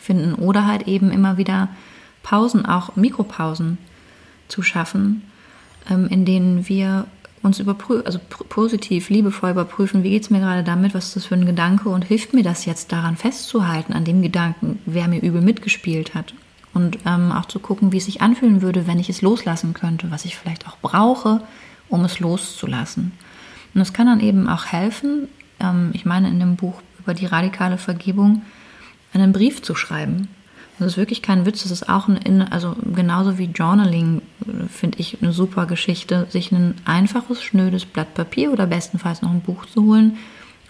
[0.01, 0.35] finden.
[0.35, 1.69] Oder halt eben immer wieder
[2.23, 3.77] Pausen, auch Mikropausen
[4.47, 5.23] zu schaffen,
[5.89, 7.05] ähm, in denen wir
[7.41, 11.25] uns überprüfen, also positiv, liebevoll überprüfen, wie geht es mir gerade damit, was ist das
[11.25, 15.21] für ein Gedanke und hilft mir das jetzt daran festzuhalten, an dem Gedanken, wer mir
[15.21, 16.33] übel mitgespielt hat.
[16.73, 20.09] Und ähm, auch zu gucken, wie es sich anfühlen würde, wenn ich es loslassen könnte,
[20.09, 21.41] was ich vielleicht auch brauche,
[21.89, 23.11] um es loszulassen.
[23.73, 25.27] Und es kann dann eben auch helfen,
[25.59, 28.43] ähm, ich meine in dem Buch über die radikale Vergebung
[29.13, 30.27] einen Brief zu schreiben.
[30.79, 34.23] Das ist wirklich kein Witz, das ist auch ein, also genauso wie Journaling,
[34.67, 39.41] finde ich eine super Geschichte, sich ein einfaches, schnödes Blatt Papier oder bestenfalls noch ein
[39.41, 40.17] Buch zu holen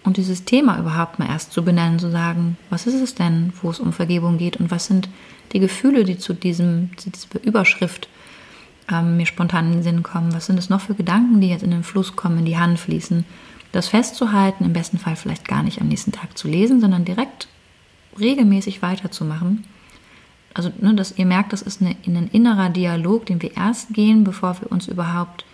[0.04, 3.70] und dieses Thema überhaupt mal erst zu benennen, zu sagen, was ist es denn, wo
[3.70, 5.08] es um Vergebung geht und was sind
[5.54, 8.10] die Gefühle, die zu diesem, zu dieser Überschrift
[8.92, 11.64] ähm, mir spontan in den Sinn kommen, was sind es noch für Gedanken, die jetzt
[11.64, 13.24] in den Fluss kommen, in die Hand fließen
[13.72, 17.48] das festzuhalten, im besten Fall vielleicht gar nicht am nächsten Tag zu lesen, sondern direkt
[18.20, 19.66] regelmäßig weiterzumachen.
[20.54, 24.24] Also, ne, dass ihr merkt, das ist eine, ein innerer Dialog, den wir erst gehen,
[24.24, 25.46] bevor wir uns überhaupt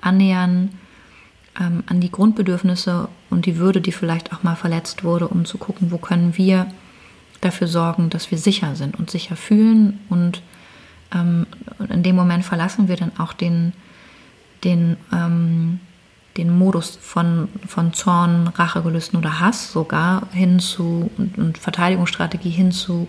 [0.00, 0.70] annähern
[1.58, 5.58] ähm, an die Grundbedürfnisse und die Würde, die vielleicht auch mal verletzt wurde, um zu
[5.58, 6.68] gucken, wo können wir
[7.40, 9.98] dafür sorgen, dass wir sicher sind und sicher fühlen.
[10.08, 10.42] Und
[11.14, 11.46] ähm,
[11.90, 13.72] in dem Moment verlassen wir dann auch den,
[14.64, 15.80] den ähm,
[16.36, 22.72] den Modus von, von Zorn, Rachegelüsten oder Hass sogar hin zu und, und Verteidigungsstrategie hin
[22.72, 23.08] zu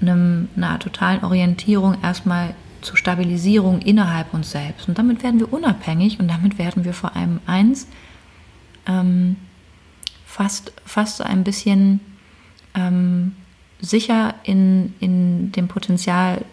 [0.00, 4.88] einem, einer totalen Orientierung erstmal zur Stabilisierung innerhalb uns selbst.
[4.88, 7.88] Und damit werden wir unabhängig und damit werden wir vor allem eins,
[8.86, 9.36] ähm,
[10.26, 12.00] fast, fast so ein bisschen
[12.74, 13.34] ähm,
[13.80, 16.44] sicher in, in dem Potenzial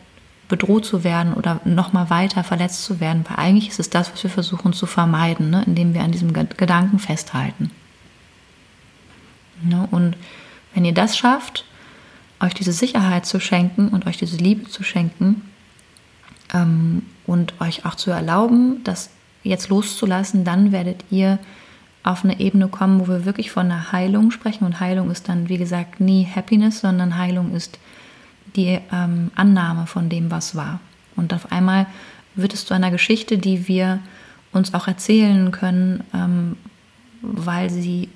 [0.52, 4.12] bedroht zu werden oder noch mal weiter verletzt zu werden, weil eigentlich ist es das,
[4.12, 5.64] was wir versuchen zu vermeiden, ne?
[5.66, 7.72] indem wir an diesem Gedanken festhalten.
[9.64, 9.88] Ne?
[9.92, 10.18] Und
[10.74, 11.64] wenn ihr das schafft,
[12.42, 15.42] euch diese Sicherheit zu schenken und euch diese Liebe zu schenken
[16.54, 19.10] ähm, und euch auch zu erlauben, das
[19.44, 21.40] jetzt loszulassen, dann werdet ihr
[22.04, 24.66] auf eine Ebene kommen, wo wir wirklich von einer Heilung sprechen.
[24.66, 27.80] Und Heilung ist dann, wie gesagt, nie Happiness, sondern Heilung ist
[28.56, 30.80] die ähm, Annahme von dem, was war.
[31.16, 31.86] Und auf einmal
[32.36, 34.00] wird es zu einer Geschichte, die wir
[34.52, 36.58] uns auch erzählen können, ähm,
[37.22, 38.10] weil sie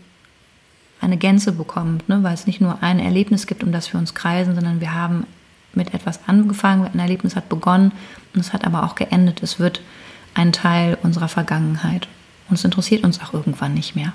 [1.02, 2.24] eine Gänze bekommt, ne?
[2.24, 5.28] weil es nicht nur ein Erlebnis gibt, um das wir uns kreisen, sondern wir haben
[5.74, 7.92] mit etwas angefangen, ein Erlebnis hat begonnen
[8.34, 9.44] und es hat aber auch geendet.
[9.44, 9.82] Es wird
[10.34, 12.08] ein Teil unserer Vergangenheit.
[12.50, 14.14] Und es interessiert uns auch irgendwann nicht mehr.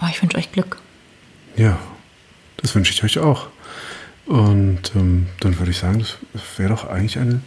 [0.00, 0.78] Oh, ich wünsche euch Glück.
[1.56, 1.78] Ja,
[2.62, 3.48] das wünsche ich euch auch.
[4.26, 7.42] Und ähm, dann würde ich sagen, das wäre doch eigentlich ein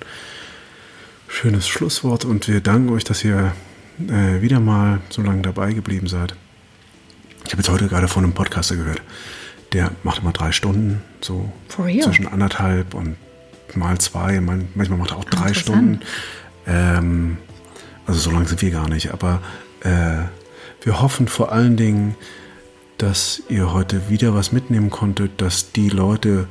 [1.27, 2.25] schönes Schlusswort.
[2.25, 3.53] Und wir danken euch, dass ihr
[3.99, 6.35] äh, wieder mal so lange dabei geblieben seid.
[7.45, 9.01] Ich habe jetzt heute gerade von einem Podcaster gehört.
[9.73, 13.15] Der macht immer drei Stunden, so zwischen anderthalb und
[13.75, 14.39] mal zwei.
[14.39, 16.01] Manchmal macht er auch drei Stunden.
[16.67, 17.37] Ähm,
[18.05, 19.11] also so lange sind wir gar nicht.
[19.11, 19.41] Aber
[19.81, 20.23] äh,
[20.83, 22.15] wir hoffen vor allen Dingen,
[23.03, 26.47] dass ihr heute wieder was mitnehmen konntet, dass die Leute,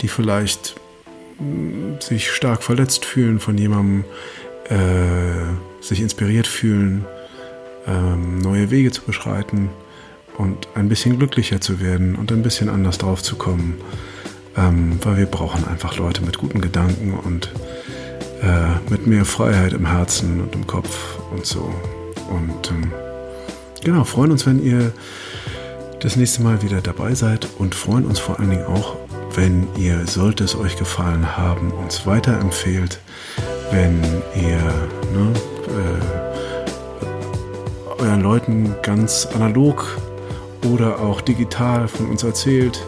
[0.00, 0.76] die vielleicht
[1.40, 4.04] mh, sich stark verletzt fühlen von jemandem,
[4.68, 7.04] äh, sich inspiriert fühlen,
[7.88, 9.68] ähm, neue Wege zu beschreiten
[10.38, 13.74] und ein bisschen glücklicher zu werden und ein bisschen anders drauf zu kommen.
[14.56, 17.52] Ähm, weil wir brauchen einfach Leute mit guten Gedanken und
[18.42, 21.74] äh, mit mehr Freiheit im Herzen und im Kopf und so.
[22.30, 22.92] Und ähm,
[23.82, 24.92] genau, freuen uns, wenn ihr
[26.00, 28.96] das nächste Mal wieder dabei seid und freuen uns vor allen Dingen auch,
[29.34, 33.00] wenn ihr, sollte es euch gefallen haben, uns weiterempfehlt,
[33.70, 34.02] wenn
[34.34, 34.58] ihr
[35.12, 35.32] ne,
[37.98, 39.98] äh, euren Leuten ganz analog
[40.72, 42.84] oder auch digital von uns erzählt,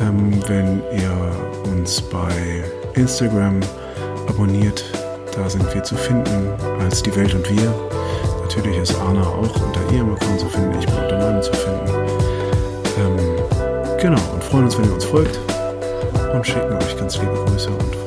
[0.00, 2.64] ähm, wenn ihr uns bei
[2.94, 3.60] Instagram
[4.28, 4.84] abonniert,
[5.34, 7.74] da sind wir zu finden als die Welt und wir.
[8.42, 11.75] Natürlich ist Arna auch unter ihrem Account zu finden, ich bin unter meinem zu finden.
[14.06, 15.40] Genau, und freuen uns, wenn ihr uns folgt
[16.32, 18.05] und schicken euch ganz liebe Grüße und